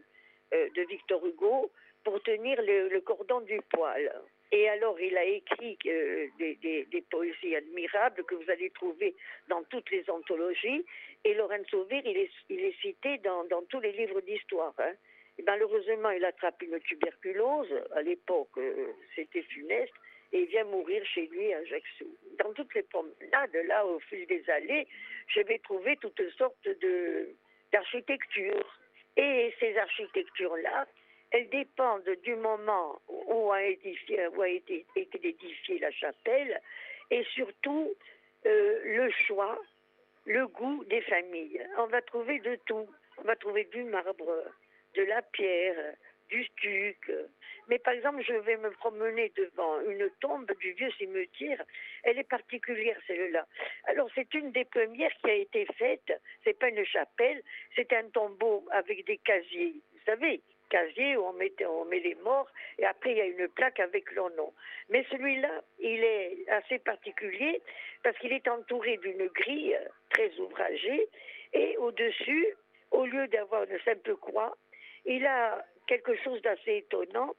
euh, 0.54 0.70
Victor 0.90 1.26
Hugo 1.26 1.72
pour 2.04 2.22
tenir 2.24 2.60
le, 2.62 3.00
cordon 3.02 3.42
du 3.42 3.60
poil. 3.70 4.12
Et 4.52 4.68
alors, 4.68 5.00
il 5.00 5.16
a 5.16 5.26
écrit 5.26 5.78
euh, 5.86 6.28
des, 6.40 7.04
poésies 7.12 7.56
admirables 7.56 8.24
que 8.24 8.36
vous 8.36 8.50
allez 8.50 8.72
trouver 8.72 9.16
dans 9.48 9.64
toutes 9.64 9.92
les 9.92 10.10
anthologies. 10.10 10.84
Et 11.24 11.34
Lorenzo 11.36 11.84
Vir, 11.84 12.02
il 12.06 12.18
est, 12.18 12.32
il 12.50 12.62
est 12.62 12.80
cité 12.82 13.20
dans, 13.20 13.44
dans 13.46 13.62
tous 13.64 13.80
les 13.80 13.92
livres 13.92 14.22
d'histoire. 14.22 14.74
hein. 14.80 14.94
Et 15.40 15.44
malheureusement, 15.44 16.10
il 16.10 16.26
attrape 16.26 16.62
une 16.64 16.80
tuberculose. 16.82 17.74
À 17.96 18.02
l'époque, 18.02 18.58
euh, 18.58 18.88
c'était 19.16 19.44
funeste. 19.44 19.94
Et 20.32 20.42
il 20.42 20.48
vient 20.48 20.66
mourir 20.66 21.04
chez 21.06 21.28
lui 21.28 21.54
à 21.54 21.58
Ajaccio. 21.58 22.08
Dans 22.38 22.54
toutes 22.54 22.74
les 22.76 22.84
promenades, 22.84 23.56
là, 23.66 23.86
au 23.86 24.00
fil 24.00 24.26
des 24.28 24.48
allées, 24.50 24.88
je 25.28 25.42
vais 25.42 25.60
trouver 25.60 25.98
toutes 25.98 26.22
sortes 26.38 26.70
d'architectures. 27.72 28.80
Et 29.18 29.54
ces 29.60 29.78
architectures-là, 29.78 30.88
elles 31.32 31.50
dépendent 31.50 32.10
du 32.24 32.36
moment 32.36 33.02
où 33.08 33.52
a, 33.52 33.64
été 33.64 34.86
édifiée 34.96 35.80
la 35.80 35.92
chapelle 35.92 36.62
et 37.12 37.24
surtout 37.36 37.94
euh, 38.46 38.80
le 38.84 39.12
choix, 39.12 39.60
le 40.26 40.48
goût 40.48 40.84
des 40.86 41.02
familles. 41.02 41.62
On 41.78 41.88
va 41.88 42.02
trouver 42.02 42.40
de 42.40 42.56
tout. 42.66 42.88
On 43.18 43.24
va 43.24 43.36
trouver 43.36 43.66
du 43.66 43.84
marbre, 43.84 44.44
de 44.96 45.02
la 45.04 45.22
pierre, 45.22 45.96
du 46.30 46.44
stuc. 46.46 47.12
Mais 47.68 47.78
par 47.80 47.94
exemple, 47.94 48.24
je 48.28 48.34
vais 48.34 48.58
me 48.58 48.72
promener 48.72 49.32
devant 49.36 49.80
une 49.82 50.10
tombe 50.22 50.52
du 50.60 50.72
vieux 50.74 50.92
cimetière. 50.92 51.64
Elle 52.04 52.18
est 52.18 52.30
particulière, 52.30 52.98
celle-là. 53.06 53.46
Alors, 53.86 54.10
c'est 54.16 54.34
une 54.34 54.52
des 54.52 54.66
premières 54.66 55.14
qui 55.22 55.30
a 55.30 55.36
été 55.36 55.68
faite. 55.78 56.12
C'est 56.44 56.58
pas 56.58 56.70
une 56.70 56.86
chapelle, 56.86 57.42
c'est 57.76 57.94
un 57.94 58.10
tombeau 58.10 58.66
avec 58.72 59.06
des 59.06 59.18
casiers. 59.18 59.76
Vous 59.94 60.06
savez, 60.06 60.42
casier 60.70 61.18
où 61.18 61.26
on 61.26 61.34
met, 61.34 61.54
on 61.66 61.86
met 61.86 62.00
les 62.00 62.16
morts 62.16 62.50
et 62.78 62.86
après 62.86 63.12
il 63.12 63.18
y 63.18 63.22
a 63.22 63.26
une 63.26 63.48
plaque 63.50 63.80
avec 63.80 64.12
leur 64.12 64.30
nom. 64.32 64.54
Mais 64.90 65.06
celui-là, 65.12 65.62
il 65.80 66.04
est 66.04 66.50
assez 66.50 66.80
particulier 66.80 67.62
parce 68.04 68.18
qu'il 68.20 68.32
est 68.32 68.48
entouré 68.48 68.98
d'une 68.98 69.28
grille 69.28 69.78
très 70.10 70.32
ouvragée 70.40 71.08
et 71.54 71.78
au-dessus, 71.78 72.48
au 72.92 73.06
lieu 73.06 73.28
d'avoir 73.28 73.64
une 73.64 73.80
simple 73.80 74.16
croix, 74.16 74.56
il 75.06 75.26
a 75.26 75.66
quelque 75.90 76.16
chose 76.24 76.42
d'assez 76.44 76.78
étonnant 76.86 77.32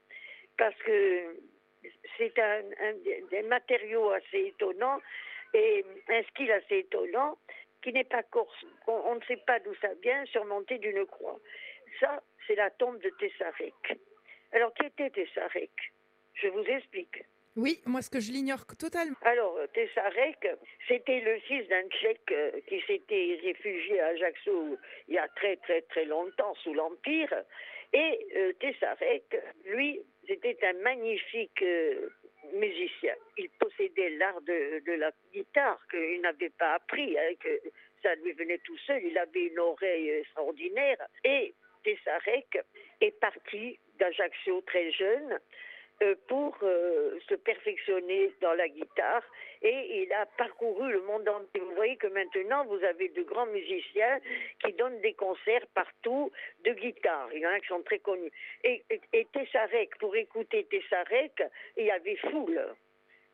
parce 0.58 0.74
que 0.86 1.36
c'est 2.18 2.36
un, 2.38 2.62
un 2.88 2.92
des- 3.30 3.42
matériaux 3.42 4.10
assez 4.10 4.40
étonnants 4.52 5.00
et 5.54 5.84
un 6.08 6.22
style 6.30 6.50
assez 6.52 6.78
étonnant 6.80 7.38
qui 7.82 7.92
n'est 7.92 8.04
pas 8.16 8.22
corse. 8.24 8.62
On, 8.86 8.92
on 9.10 9.14
ne 9.14 9.24
sait 9.28 9.38
pas 9.46 9.58
d'où 9.60 9.74
ça 9.76 9.88
vient, 10.02 10.24
surmonté 10.26 10.78
d'une 10.78 11.06
croix. 11.06 11.38
Ça, 12.00 12.22
c'est 12.46 12.56
la 12.56 12.70
tombe 12.70 12.98
de 13.00 13.10
Tessarek. 13.20 13.98
Alors, 14.52 14.74
qui 14.74 14.84
était 14.86 15.10
Tessarek 15.10 15.70
Je 16.34 16.48
vous 16.48 16.64
explique. 16.64 17.22
Oui, 17.56 17.80
moi, 17.86 18.02
ce 18.02 18.10
que 18.10 18.20
je 18.20 18.30
l'ignore 18.32 18.64
totalement. 18.78 19.16
Alors, 19.22 19.56
Tessarek, 19.74 20.46
c'était 20.88 21.20
le 21.20 21.38
fils 21.40 21.66
d'un 21.68 21.88
Tchèque 21.88 22.30
euh, 22.32 22.50
qui 22.68 22.80
s'était 22.86 23.38
réfugié 23.42 24.00
à 24.00 24.06
Ajaccio 24.08 24.76
il 25.08 25.14
y 25.14 25.18
a 25.18 25.26
très 25.28 25.56
très 25.56 25.82
très 25.82 26.04
longtemps 26.04 26.54
sous 26.62 26.74
l'Empire. 26.74 27.32
Et 27.92 28.26
euh, 28.36 28.52
Tessarek, 28.60 29.36
lui, 29.64 30.00
c'était 30.26 30.58
un 30.62 30.74
magnifique 30.74 31.62
euh, 31.62 32.08
musicien. 32.54 33.14
Il 33.36 33.48
possédait 33.58 34.10
l'art 34.10 34.40
de, 34.42 34.80
de 34.86 34.92
la 34.92 35.10
guitare 35.32 35.80
qu'il 35.90 36.20
n'avait 36.20 36.50
pas 36.50 36.74
appris, 36.74 37.18
hein, 37.18 37.34
que 37.40 37.60
ça 38.02 38.14
lui 38.16 38.32
venait 38.32 38.58
tout 38.58 38.78
seul. 38.86 39.02
Il 39.04 39.18
avait 39.18 39.46
une 39.46 39.58
oreille 39.58 40.10
extraordinaire. 40.10 40.98
Et 41.24 41.54
Tessarek 41.84 42.58
est 43.00 43.18
parti 43.20 43.78
d'Ajaccio 43.98 44.60
très 44.62 44.92
jeune 44.92 45.38
pour 46.28 46.56
euh, 46.62 47.18
se 47.28 47.34
perfectionner 47.34 48.32
dans 48.40 48.54
la 48.54 48.68
guitare 48.68 49.22
et 49.62 50.02
il 50.02 50.12
a 50.12 50.26
parcouru 50.38 50.90
le 50.90 51.02
monde 51.02 51.28
entier. 51.28 51.60
Vous 51.60 51.74
voyez 51.74 51.96
que 51.96 52.06
maintenant 52.06 52.64
vous 52.64 52.82
avez 52.84 53.08
de 53.10 53.22
grands 53.22 53.46
musiciens 53.46 54.18
qui 54.64 54.72
donnent 54.72 55.00
des 55.02 55.12
concerts 55.12 55.66
partout 55.74 56.32
de 56.64 56.72
guitare. 56.72 57.28
Il 57.34 57.40
y 57.40 57.46
en 57.46 57.50
a 57.50 57.60
qui 57.60 57.66
sont 57.66 57.82
très 57.82 57.98
connus. 57.98 58.32
Et, 58.64 58.82
et, 58.88 59.00
et 59.12 59.26
Tessarek, 59.26 59.98
pour 59.98 60.16
écouter 60.16 60.64
Tessarek, 60.70 61.42
il 61.76 61.84
y 61.84 61.90
avait 61.90 62.16
foule. 62.16 62.60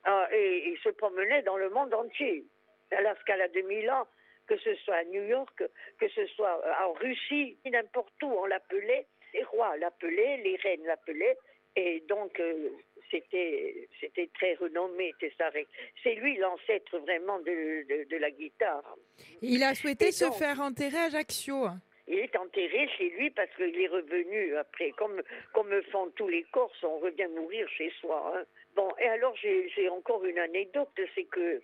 Ah, 0.05 0.29
et 0.33 0.69
il 0.69 0.79
se 0.79 0.89
promenait 0.89 1.43
dans 1.43 1.57
le 1.57 1.71
monde 1.71 1.95
entier. 1.95 2.45
À 2.93 3.01
la 3.01 3.17
Scala 3.17 3.49
de 3.49 3.61
Milan, 3.63 4.07
que 4.47 4.57
ce 4.59 4.75
soit 4.77 4.97
à 4.97 5.05
New 5.05 5.25
York, 5.25 5.63
que 5.99 6.09
ce 6.09 6.27
soit 6.29 6.61
euh, 6.65 6.87
en 6.87 6.93
Russie, 6.93 7.57
n'importe 7.65 8.23
où 8.23 8.33
on 8.33 8.47
l'appelait. 8.47 9.07
Les 9.35 9.43
rois 9.45 9.77
l'appelaient, 9.77 10.39
les 10.39 10.57
reines 10.57 10.87
l'appelaient. 10.87 11.37
Et 11.77 12.03
donc, 12.09 12.41
euh, 12.41 12.71
c'était 13.11 13.89
c'était 14.01 14.29
très 14.35 14.55
renommé, 14.55 15.13
Tessarek. 15.21 15.69
C'est 16.03 16.15
lui 16.15 16.37
l'ancêtre 16.39 16.99
vraiment 16.99 17.39
de, 17.41 17.87
de, 17.87 18.05
de 18.09 18.17
la 18.17 18.31
guitare. 18.31 18.97
Il 19.43 19.63
a 19.63 19.75
souhaité 19.75 20.11
se 20.11 20.31
faire 20.33 20.61
enterrer 20.61 20.97
à 20.97 21.05
Ajaccio. 21.05 21.67
Il 22.09 22.19
est 22.21 22.37
enterré 22.37 22.89
chez 22.97 23.11
lui 23.11 23.31
parce 23.31 23.51
qu'il 23.57 23.81
est 23.81 23.89
revenu 23.89 24.57
après, 24.57 24.91
comme, 24.93 25.21
comme 25.53 25.83
font 25.91 26.09
tous 26.17 26.29
les 26.29 26.45
Corses, 26.45 26.83
on 26.85 26.99
revient 26.99 27.27
mourir 27.35 27.69
chez 27.69 27.91
soi. 28.01 28.33
hein. 28.35 28.45
Bon, 28.77 28.89
et 29.01 29.09
alors 29.09 29.35
j'ai 29.37 29.89
encore 29.89 30.25
une 30.25 30.39
anecdote, 30.39 30.89
c'est 31.15 31.25
que 31.25 31.61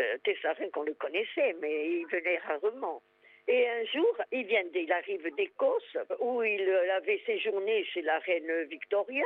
euh, 0.00 0.18
Tessarek, 0.24 0.76
on 0.76 0.82
le 0.82 0.94
connaissait, 0.94 1.54
mais 1.60 1.88
il 1.88 2.06
venait 2.08 2.38
rarement. 2.38 3.00
Et 3.48 3.68
un 3.68 3.84
jour, 3.84 4.12
il 4.32 4.44
vient, 4.46 4.64
il 4.74 4.90
arrive 4.90 5.32
d'Écosse, 5.36 5.96
où 6.18 6.42
il 6.42 6.68
avait 6.92 7.22
séjourné 7.24 7.84
chez 7.84 8.02
la 8.02 8.18
reine 8.18 8.64
Victoria. 8.64 9.24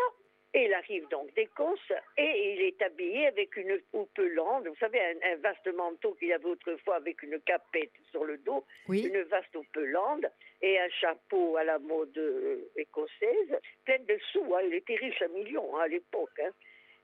Et 0.53 0.65
il 0.65 0.75
arrive 0.75 1.07
donc 1.09 1.33
d'Écosse 1.35 1.93
et 2.19 2.55
il 2.55 2.63
est 2.63 2.83
habillé 2.83 3.29
avec 3.29 3.57
une 3.57 3.81
houppelande, 3.93 4.67
vous 4.67 4.75
savez, 4.81 5.01
un, 5.01 5.33
un 5.33 5.37
vaste 5.37 5.69
manteau 5.73 6.15
qu'il 6.15 6.33
avait 6.33 6.45
autrefois 6.47 6.97
avec 6.97 7.23
une 7.23 7.39
capette 7.43 7.93
sur 8.11 8.25
le 8.25 8.37
dos, 8.39 8.65
Oui. 8.89 9.03
une 9.07 9.23
vaste 9.23 9.55
houppelande 9.55 10.29
et 10.61 10.81
un 10.81 10.89
chapeau 10.89 11.57
à 11.57 11.63
la 11.63 11.79
mode 11.79 12.19
euh, 12.19 12.69
écossaise, 12.77 13.61
plein 13.85 14.01
de 14.01 14.19
sous. 14.33 14.53
hein. 14.57 14.61
Il 14.65 14.75
était 14.75 14.97
riche 14.97 15.23
à 15.23 15.29
millions 15.29 15.77
hein, 15.77 15.83
à 15.83 15.89
l'époque. 15.89 16.39
hein. 16.41 16.51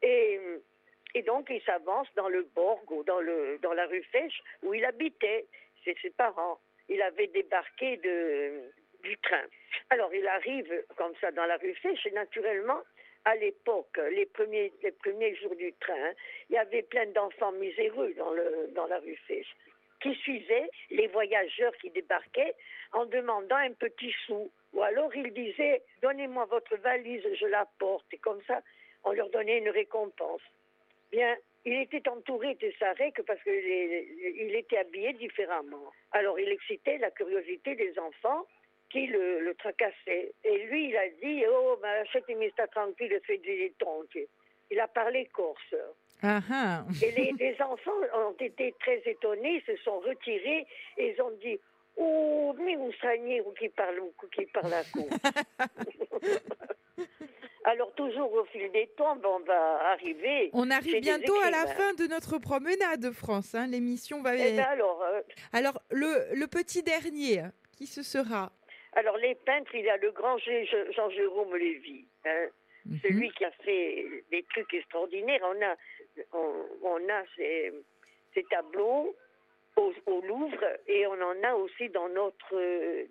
Et, 0.03 0.41
et 1.15 1.23
donc 1.23 1.47
il 1.49 1.63
s'avance 1.63 2.09
dans 2.17 2.29
le 2.29 2.43
Borgo, 2.53 3.05
dans, 3.05 3.21
le, 3.21 3.59
dans 3.63 3.75
la 3.75 3.87
rue 3.87 4.03
Fèche, 4.11 4.43
où 4.65 4.75
il 4.75 4.85
habitait 4.85 5.47
chez 5.85 5.97
ses 6.03 6.11
parents. 6.11 6.59
Il 6.89 7.01
avait 7.01 7.29
débarqué 7.29 7.97
de, 7.99 8.61
du 9.05 9.17
train. 9.19 9.45
Alors 9.91 10.13
il 10.13 10.27
arrive 10.27 10.85
comme 10.97 11.15
ça 11.21 11.31
dans 11.31 11.47
la 11.47 11.57
rue 11.59 11.75
Fèche 11.77 12.05
et 12.07 12.11
naturellement, 12.11 12.83
à 13.27 13.35
l'époque, 13.35 13.99
les 14.13 14.25
premiers, 14.27 14.73
jours 15.35 15.57
du 15.57 15.73
train, 15.81 16.13
il 16.49 16.55
y 16.55 16.59
avait 16.59 16.83
plein 16.83 17.07
d'enfants 17.07 17.53
miséreux 17.53 18.15
dans, 18.15 18.87
la 18.87 18.99
rue 19.01 19.19
Fèche 19.27 19.53
qui 20.01 20.15
suivaient 20.15 20.71
les 20.91 21.09
voyageurs 21.09 21.73
qui 21.81 21.91
débarquaient 21.91 22.55
en 22.93 23.05
demandant 23.07 23.57
un 23.57 23.73
petit 23.73 24.15
sou. 24.27 24.51
Ou 24.73 24.83
alors 24.83 25.15
ils 25.17 25.33
disaient 25.33 25.83
Donnez-moi 26.03 26.45
votre 26.45 26.77
valise, 26.77 27.27
je 27.35 27.47
la 27.47 27.67
porte. 27.79 28.07
Et 28.13 28.19
comme 28.19 28.41
ça, 28.47 28.63
on 29.03 29.13
leur 29.13 29.29
donnait 29.31 29.59
une 29.59 29.71
récompense. 29.71 30.43
Bien, 31.11 31.37
il 31.65 31.75
était 31.81 32.09
entouré 32.09 32.55
de 32.55 32.73
Sarek 32.79 33.23
parce 33.27 33.43
qu'il 33.43 34.55
était 34.55 34.79
habillé 34.79 35.15
différemment. 35.15 35.93
Alors 36.13 36.39
il 36.39 36.49
excitait 36.49 36.99
la 36.99 37.11
curiosité 37.11 37.75
des 37.75 37.99
enfants 37.99 38.47
qui 38.91 39.07
le, 39.07 39.41
le 39.41 39.55
tracassaient. 39.55 40.33
Et 40.45 40.59
lui, 40.67 40.89
il 40.89 40.97
a 40.97 41.09
dit 41.23 41.45
Oh, 41.51 41.77
ma 41.83 41.89
achetez-moi 42.03 42.49
ça 42.57 42.67
tranquille, 42.69 43.19
faites 43.27 43.43
des 43.43 43.73
troncs. 43.79 44.19
Il 44.71 44.81
a 44.81 44.89
parlé 44.89 45.27
corse. 45.33 45.75
Ah 46.23 46.41
ah. 46.51 46.85
Et 47.03 47.11
les, 47.13 47.33
les 47.39 47.57
enfants 47.61 47.93
ont 48.15 48.35
été 48.41 48.75
très 48.81 49.03
étonnés, 49.07 49.63
se 49.67 49.77
sont 49.79 49.99
retirés 50.01 50.67
et 50.97 51.15
ils 51.15 51.21
ont 51.23 51.33
dit 51.43 51.59
Oh, 51.97 52.55
mais 52.59 52.75
vous 52.77 52.93
soignez 53.01 53.41
ou 53.43 53.53
qui 53.53 53.69
parle 53.71 54.01
ou 54.01 54.13
qui 54.35 54.47
parle 54.47 54.73
à 54.75 54.85
coup. 54.85 55.09
Alors, 57.65 57.93
toujours 57.95 58.33
au 58.33 58.45
fil 58.45 58.71
des 58.71 58.87
temps, 58.97 59.17
ben, 59.17 59.29
on 59.29 59.41
va 59.41 59.91
arriver. 59.91 60.51
On 60.53 60.71
arrive 60.71 61.01
bientôt 61.01 61.35
à 61.45 61.51
la 61.51 61.67
fin 61.67 61.95
de 61.95 62.07
notre 62.07 62.39
promenade, 62.39 63.11
France. 63.13 63.57
hein. 63.57 63.67
L'émission 63.67 64.23
va. 64.23 64.37
Eh 64.37 64.53
ben 64.53 64.61
alors, 64.61 65.03
euh, 65.03 65.21
Alors, 65.53 65.83
le, 65.91 66.33
le 66.35 66.47
petit 66.47 66.85
dernier, 66.85 67.43
qui 67.77 67.87
ce 67.89 68.05
sera? 68.05 68.53
Alors, 68.97 69.17
les 69.19 69.35
peintres, 69.37 69.75
il 69.75 69.85
y 69.85 69.91
a 69.91 69.97
le 69.99 70.11
grand 70.11 70.37
Jean-Jérôme 70.39 71.55
Lévy, 71.57 72.05
hein, 72.25 72.49
Mhm. 72.87 73.01
celui 73.03 73.31
qui 73.31 73.45
a 73.45 73.51
fait 73.65 74.07
des 74.31 74.43
trucs 74.45 74.73
extraordinaires. 74.73 75.41
On 75.43 75.61
a, 75.63 75.75
on, 76.33 76.67
on 76.83 77.09
a 77.09 77.25
ces, 77.37 77.73
ces 78.33 78.45
tableaux 78.45 79.15
au, 79.77 79.93
au 80.07 80.21
Louvre 80.21 80.65
et 80.87 81.07
on 81.07 81.21
en 81.21 81.43
a 81.43 81.55
aussi 81.55 81.89
dans 81.89 82.09
notre, 82.09 82.55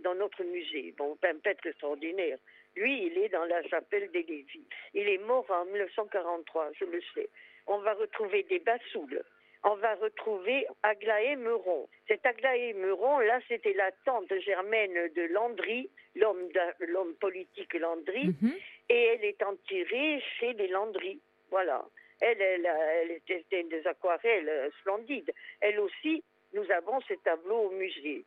dans 0.01 0.15
notre 0.15 0.43
musée. 0.43 0.93
Bon, 0.97 1.17
un 1.23 1.35
peintre 1.35 1.67
extraordinaire. 1.67 2.37
Lui, 2.75 3.07
il 3.07 3.17
est 3.17 3.29
dans 3.29 3.45
la 3.45 3.61
chapelle 3.67 4.09
des 4.11 4.23
Lévis. 4.23 4.65
Il 4.93 5.07
est 5.09 5.17
mort 5.19 5.45
en 5.49 5.65
1943, 5.65 6.71
je 6.79 6.85
le 6.85 7.01
sais. 7.13 7.29
On 7.67 7.79
va 7.79 7.93
retrouver 7.95 8.43
des 8.43 8.59
bassoules. 8.59 9.23
On 9.67 9.75
va 9.77 9.95
retrouver 9.95 10.67
Aglaé 10.83 11.35
Meuron. 11.37 11.89
Cet 12.07 12.23
Aglaé 12.25 12.73
Meuron, 12.73 13.17
là, 13.19 13.39
c'était 13.47 13.73
la 13.73 13.91
tante 14.05 14.31
germaine 14.39 14.93
de 15.15 15.23
Landry, 15.33 15.89
l'homme 16.15 17.15
politique 17.19 17.73
Landry, 17.73 18.27
Mhm. 18.27 18.53
et 18.89 19.03
elle 19.05 19.25
est 19.25 19.41
enterrée 19.41 20.21
chez 20.39 20.53
les 20.53 20.67
Landry. 20.67 21.19
Voilà. 21.49 21.83
Elle, 22.21 22.39
elle, 22.41 22.65
elle 23.01 23.11
était 23.11 23.43
des 23.63 23.87
aquarelles 23.87 24.71
splendides. 24.81 25.33
Elle 25.61 25.79
aussi, 25.79 26.23
nous 26.53 26.69
avons 26.71 27.01
ces 27.07 27.17
tableaux 27.17 27.63
au 27.67 27.71
musée. 27.71 28.23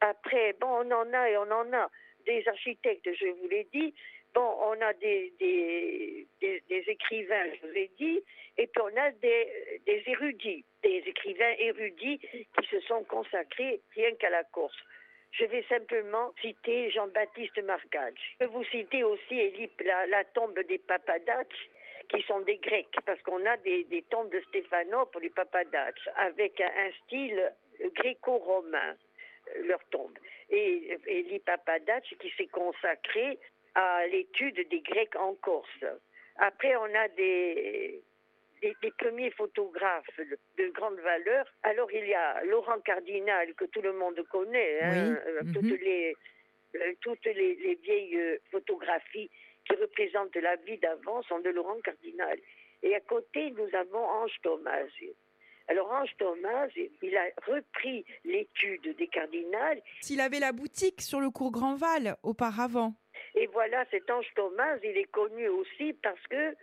Après, 0.00 0.54
bon, 0.60 0.68
on 0.68 0.90
en 0.92 1.12
a 1.12 1.30
et 1.30 1.36
on 1.36 1.50
en 1.50 1.72
a. 1.72 1.90
Des 2.26 2.46
architectes, 2.48 3.08
je 3.12 3.26
vous 3.26 3.48
l'ai 3.48 3.64
dit. 3.72 3.94
Bon, 4.36 4.54
on 4.60 4.78
a 4.82 4.92
des, 4.92 5.32
des, 5.40 6.84
écrivains, 6.88 7.46
je 7.54 7.66
vous 7.66 7.74
ai 7.74 7.90
dit. 7.98 8.22
Et 8.58 8.66
puis 8.66 8.82
on 8.82 8.94
a 8.94 9.10
des, 9.12 10.02
érudits, 10.06 10.62
des 10.82 11.02
écrivains 11.06 11.54
érudits 11.58 12.18
qui 12.18 12.68
se 12.70 12.80
sont 12.80 13.02
consacrés 13.04 13.80
rien 13.94 14.14
qu'à 14.16 14.28
la 14.28 14.44
Corse. 14.44 14.76
Je 15.32 15.46
vais 15.46 15.64
simplement 15.70 16.34
citer 16.42 16.90
Jean-Baptiste 16.90 17.62
Marcage. 17.62 18.18
Je 18.32 18.44
peux 18.44 18.52
vous 18.52 18.64
citer 18.64 19.04
aussi 19.04 19.34
Élie- 19.40 19.70
la, 19.82 20.06
la 20.06 20.24
tombe 20.24 20.58
des 20.68 20.78
Papadacs, 20.78 21.56
qui 22.10 22.20
sont 22.24 22.40
des 22.40 22.58
Grecs, 22.58 22.94
parce 23.06 23.20
qu'on 23.22 23.44
a 23.46 23.56
des, 23.56 23.84
des 23.84 24.02
tombes 24.02 24.30
de 24.30 24.42
Stéphanopole, 24.48 25.22
les 25.22 25.30
Papadacs, 25.30 25.98
avec 26.16 26.60
un, 26.60 26.90
style 27.06 27.52
gréco-romain, 27.94 28.96
leur 29.64 29.82
tombe. 29.86 30.18
Et 30.50 30.98
Élie 31.06 31.38
Papadac 31.38 32.04
qui 32.20 32.30
s'est 32.36 32.48
consacré 32.48 33.38
à 33.76 34.06
l'étude 34.06 34.66
des 34.70 34.80
Grecs 34.80 35.14
en 35.16 35.34
Corse. 35.34 35.84
Après, 36.36 36.74
on 36.76 36.94
a 36.94 37.08
des, 37.08 38.02
des, 38.62 38.74
des 38.82 38.90
premiers 38.98 39.30
photographes 39.32 40.18
de, 40.18 40.38
de 40.62 40.70
grande 40.70 40.98
valeur. 41.00 41.46
Alors, 41.62 41.90
il 41.92 42.06
y 42.06 42.14
a 42.14 42.42
Laurent 42.44 42.80
Cardinal, 42.80 43.54
que 43.54 43.66
tout 43.66 43.82
le 43.82 43.92
monde 43.92 44.20
connaît, 44.30 44.80
hein, 44.80 44.92
Oui, 44.92 45.32
euh, 45.32 45.42
mhm. 45.44 45.52
toutes, 45.52 45.80
les, 45.80 46.16
euh, 46.76 46.92
toutes 47.02 47.24
les, 47.26 47.54
les 47.54 47.74
vieilles 47.74 48.16
euh, 48.16 48.38
photographies 48.50 49.30
qui 49.68 49.76
représentent 49.76 50.36
la 50.36 50.56
vie 50.56 50.78
d'avant 50.78 51.22
sont 51.22 51.40
de 51.40 51.50
Laurent 51.50 51.78
Cardinal. 51.84 52.38
Et 52.82 52.94
à 52.94 53.00
côté, 53.00 53.50
nous 53.50 53.68
avons 53.76 54.04
Ange 54.04 54.36
Thomas. 54.42 54.86
Alors, 55.68 55.90
Ange 55.90 56.14
Thomas, 56.18 56.68
il 57.02 57.16
a 57.16 57.24
repris 57.46 58.04
l'étude 58.24 58.96
des 58.96 59.08
cardinals 59.08 59.82
S'il 60.00 60.20
avait 60.20 60.38
la 60.38 60.52
boutique 60.52 61.02
sur 61.02 61.20
le 61.20 61.30
cours 61.30 61.50
Grandval 61.50 62.16
auparavant. 62.22 62.94
Et 63.36 63.46
voilà, 63.48 63.84
cet 63.90 64.10
ange 64.10 64.26
Thomas, 64.34 64.76
il 64.82 64.96
est 64.96 65.10
connu 65.10 65.48
aussi 65.48 65.92
parce 66.02 66.26
que 66.28 66.54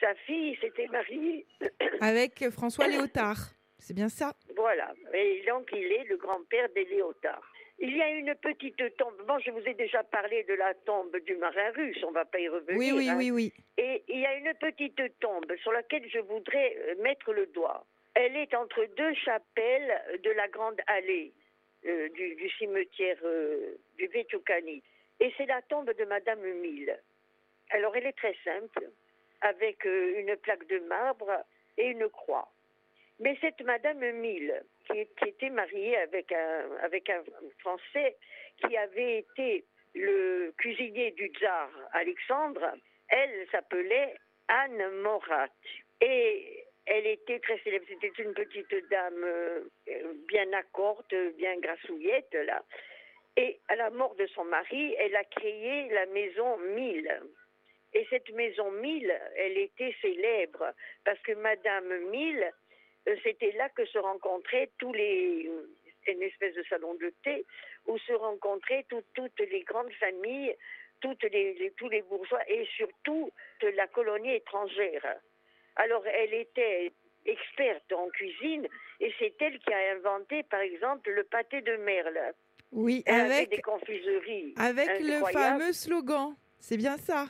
sa 0.00 0.14
fille 0.26 0.56
s'était 0.60 0.88
mariée. 0.88 1.46
Avec 2.00 2.50
François 2.50 2.88
Léotard. 2.88 3.38
C'est 3.78 3.94
bien 3.94 4.08
ça? 4.08 4.32
Voilà. 4.56 4.92
Et 5.14 5.44
donc, 5.46 5.68
il 5.72 5.92
est 5.92 6.04
le 6.04 6.16
grand-père 6.16 6.68
des 6.74 6.84
Léotards. 6.84 7.52
Il 7.78 7.96
y 7.96 8.02
a 8.02 8.10
une 8.10 8.34
petite 8.36 8.96
tombe. 8.96 9.14
Bon, 9.28 9.38
je 9.38 9.50
vous 9.50 9.60
ai 9.60 9.74
déjà 9.74 10.02
parlé 10.02 10.44
de 10.44 10.54
la 10.54 10.72
tombe 10.74 11.14
du 11.18 11.36
marin 11.36 11.70
russe. 11.76 12.02
On 12.04 12.08
ne 12.08 12.14
va 12.14 12.24
pas 12.24 12.40
y 12.40 12.48
revenir. 12.48 12.78
Oui, 12.78 12.92
oui, 12.92 13.08
hein. 13.08 13.16
oui, 13.18 13.30
oui. 13.30 13.52
Et 13.76 14.02
il 14.08 14.20
y 14.20 14.26
a 14.26 14.34
une 14.34 14.52
petite 14.54 15.00
tombe 15.20 15.54
sur 15.62 15.72
laquelle 15.72 16.08
je 16.10 16.18
voudrais 16.20 16.74
euh, 16.76 17.02
mettre 17.02 17.32
le 17.32 17.46
doigt. 17.46 17.84
Elle 18.14 18.34
est 18.36 18.54
entre 18.54 18.86
deux 18.96 19.14
chapelles 19.14 20.20
de 20.24 20.30
la 20.30 20.48
grande 20.48 20.80
allée 20.86 21.34
euh, 21.86 22.08
du, 22.08 22.34
du 22.34 22.48
cimetière 22.58 23.18
euh, 23.24 23.76
du 23.98 24.06
Vettucani. 24.06 24.82
Et 25.20 25.32
c'est 25.36 25.46
la 25.46 25.62
tombe 25.62 25.92
de 25.92 26.04
Madame 26.04 26.42
Mille. 26.60 26.96
Alors 27.70 27.96
elle 27.96 28.06
est 28.06 28.16
très 28.16 28.36
simple, 28.44 28.90
avec 29.40 29.84
euh, 29.86 30.20
une 30.20 30.36
plaque 30.36 30.66
de 30.66 30.78
marbre 30.80 31.32
et 31.76 31.86
une 31.88 32.08
croix. 32.08 32.48
Mais 33.18 33.36
cette 33.40 33.60
Madame 33.62 34.04
Mille, 34.12 34.62
qui, 34.86 34.98
était 35.26 35.50
mariée 35.50 35.96
avec 35.96 36.30
un, 36.32 36.64
avec 36.82 37.08
un 37.08 37.22
Français 37.60 38.16
qui 38.58 38.76
avait 38.76 39.18
été 39.18 39.64
le 39.94 40.52
cuisinier 40.58 41.12
du 41.12 41.28
tsar 41.28 41.70
Alexandre, 41.92 42.74
elle 43.08 43.46
s'appelait 43.50 44.14
Anne 44.48 45.00
Morat. 45.02 45.48
Et 46.02 46.66
elle 46.84 47.06
était 47.06 47.40
très 47.40 47.58
célèbre. 47.60 47.86
C'était 47.88 48.22
une 48.22 48.34
petite 48.34 48.74
dame 48.90 49.24
euh, 49.24 49.64
bien 50.28 50.52
accorte, 50.52 51.14
bien 51.36 51.58
grassouillette, 51.58 52.34
là. 52.34 52.62
Et 53.36 53.60
à 53.68 53.76
la 53.76 53.90
mort 53.90 54.14
de 54.16 54.26
son 54.28 54.44
mari, 54.44 54.94
elle 54.98 55.14
a 55.16 55.24
créé 55.24 55.88
la 55.90 56.06
maison 56.06 56.56
Mille. 56.58 57.20
Et 57.92 58.06
cette 58.10 58.30
maison 58.30 58.70
Mille, 58.70 59.12
elle 59.36 59.58
était 59.58 59.94
célèbre 60.00 60.72
parce 61.04 61.20
que 61.20 61.32
Madame 61.32 61.98
Mille, 62.10 62.50
euh, 63.08 63.16
c'était 63.22 63.52
là 63.52 63.68
que 63.70 63.84
se 63.86 63.98
rencontraient 63.98 64.70
tous 64.78 64.92
les. 64.92 65.50
C'est 66.04 66.12
une 66.12 66.22
espèce 66.22 66.54
de 66.54 66.62
salon 66.64 66.94
de 66.94 67.12
thé 67.24 67.44
où 67.86 67.98
se 67.98 68.12
rencontraient 68.12 68.84
tout- 68.88 69.02
toutes 69.14 69.40
les 69.40 69.62
grandes 69.62 69.92
familles, 69.94 70.54
toutes 71.00 71.24
les, 71.24 71.72
tous 71.76 71.88
les 71.88 72.02
bourgeois 72.02 72.42
et 72.48 72.64
surtout 72.76 73.30
la 73.62 73.86
colonie 73.88 74.34
étrangère. 74.34 75.16
Alors, 75.76 76.06
elle 76.06 76.32
était 76.34 76.92
experte 77.24 77.92
en 77.92 78.08
cuisine 78.10 78.68
et 79.00 79.12
c'est 79.18 79.34
elle 79.42 79.58
qui 79.58 79.72
a 79.72 79.92
inventé, 79.94 80.42
par 80.44 80.60
exemple, 80.60 81.10
le 81.10 81.24
pâté 81.24 81.60
de 81.60 81.76
merle. 81.76 82.32
Oui, 82.72 83.02
Elle 83.06 83.20
avait 83.20 83.46
des 83.46 83.52
avec, 83.54 83.62
confiseries. 83.62 84.54
avec 84.56 85.00
le 85.00 85.24
fameux 85.32 85.72
slogan. 85.72 86.34
C'est 86.58 86.76
bien 86.76 86.96
ça 86.98 87.26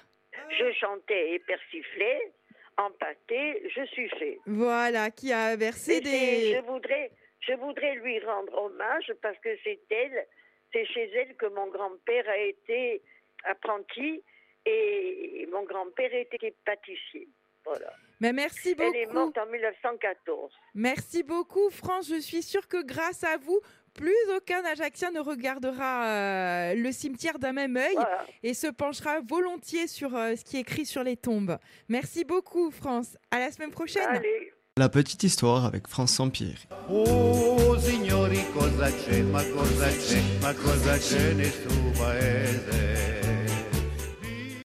Je 0.51 0.73
chantais 0.73 1.35
et 1.35 1.39
persiflais, 1.41 2.33
en 2.79 2.91
pâté, 2.93 3.63
je 3.75 3.85
suis 3.87 4.09
fait. 4.11 4.39
Voilà, 4.47 5.11
qui 5.11 5.33
a 5.33 5.57
versé 5.57 6.01
c'est- 6.03 6.49
je 6.49 6.55
des... 6.55 6.61
voudrais, 6.67 7.11
je 7.41 7.53
voudrais 7.55 7.95
lui 7.97 8.19
rendre 8.21 8.55
hommage 8.65 9.13
parce 9.23 9.39
que 9.39 9.51
c'est 9.65 9.81
elle, 9.91 10.27
c'est 10.73 10.85
chez 10.87 11.11
elle 11.15 11.37
que 11.37 11.47
mon 11.47 11.69
grand-père 11.69 12.29
a 12.29 12.39
été 12.39 13.03
apprenti 13.45 14.23
et 14.65 15.47
mon 15.53 15.63
grand-père 15.65 16.13
était 16.15 16.55
pâtissier. 16.65 17.29
Voilà. 17.65 17.93
Mais 18.21 18.33
merci 18.33 18.75
Elle 18.79 18.97
est 18.97 19.07
beaucoup. 19.07 19.19
morte 19.19 19.39
en 19.39 19.47
1914. 19.47 20.53
Merci 20.75 21.23
beaucoup, 21.23 21.69
France. 21.71 22.09
Je 22.09 22.21
suis 22.21 22.43
sûre 22.43 22.67
que 22.69 22.83
grâce 22.85 23.23
à 23.25 23.37
vous, 23.37 23.61
plus 23.97 24.15
aucun 24.37 24.63
Ajaxien 24.65 25.11
ne 25.11 25.21
regardera 25.21 26.07
euh, 26.07 26.75
le 26.75 26.93
cimetière 26.93 27.39
d'un 27.39 27.53
même 27.53 27.77
œil 27.77 27.95
Voilà. 27.95 28.25
et 28.43 28.55
se 28.55 28.67
penchera 28.67 29.21
volontiers 29.27 29.87
sur 29.87 30.15
euh, 30.15 30.35
ce 30.37 30.45
qui 30.45 30.57
est 30.59 30.61
écrit 30.61 30.87
sur 30.87 31.03
les 31.03 31.17
tombes. 31.17 31.57
Merci 31.89 32.25
beaucoup, 32.25 32.71
France. 32.71 33.17
À 33.31 33.39
la 33.39 33.51
semaine 33.51 33.71
prochaine. 33.71 34.07
Allez. 34.09 34.53
La 34.79 34.91
petite 34.91 35.23
histoire 35.23 35.65
avec 35.65 35.89
France 35.89 36.13
Sampieri. 36.13 36.69
Oh 36.91 37.77
signori 37.79 38.41
cosa 38.53 38.91
c'è, 38.91 39.23
ma 39.23 39.43
cosa 39.43 39.89
c'è, 39.89 40.21
ma 40.43 40.53
cosa 40.53 40.99
c'è 40.99 41.33
nel 41.33 41.51
suo 41.51 41.91
paese? 41.99 43.16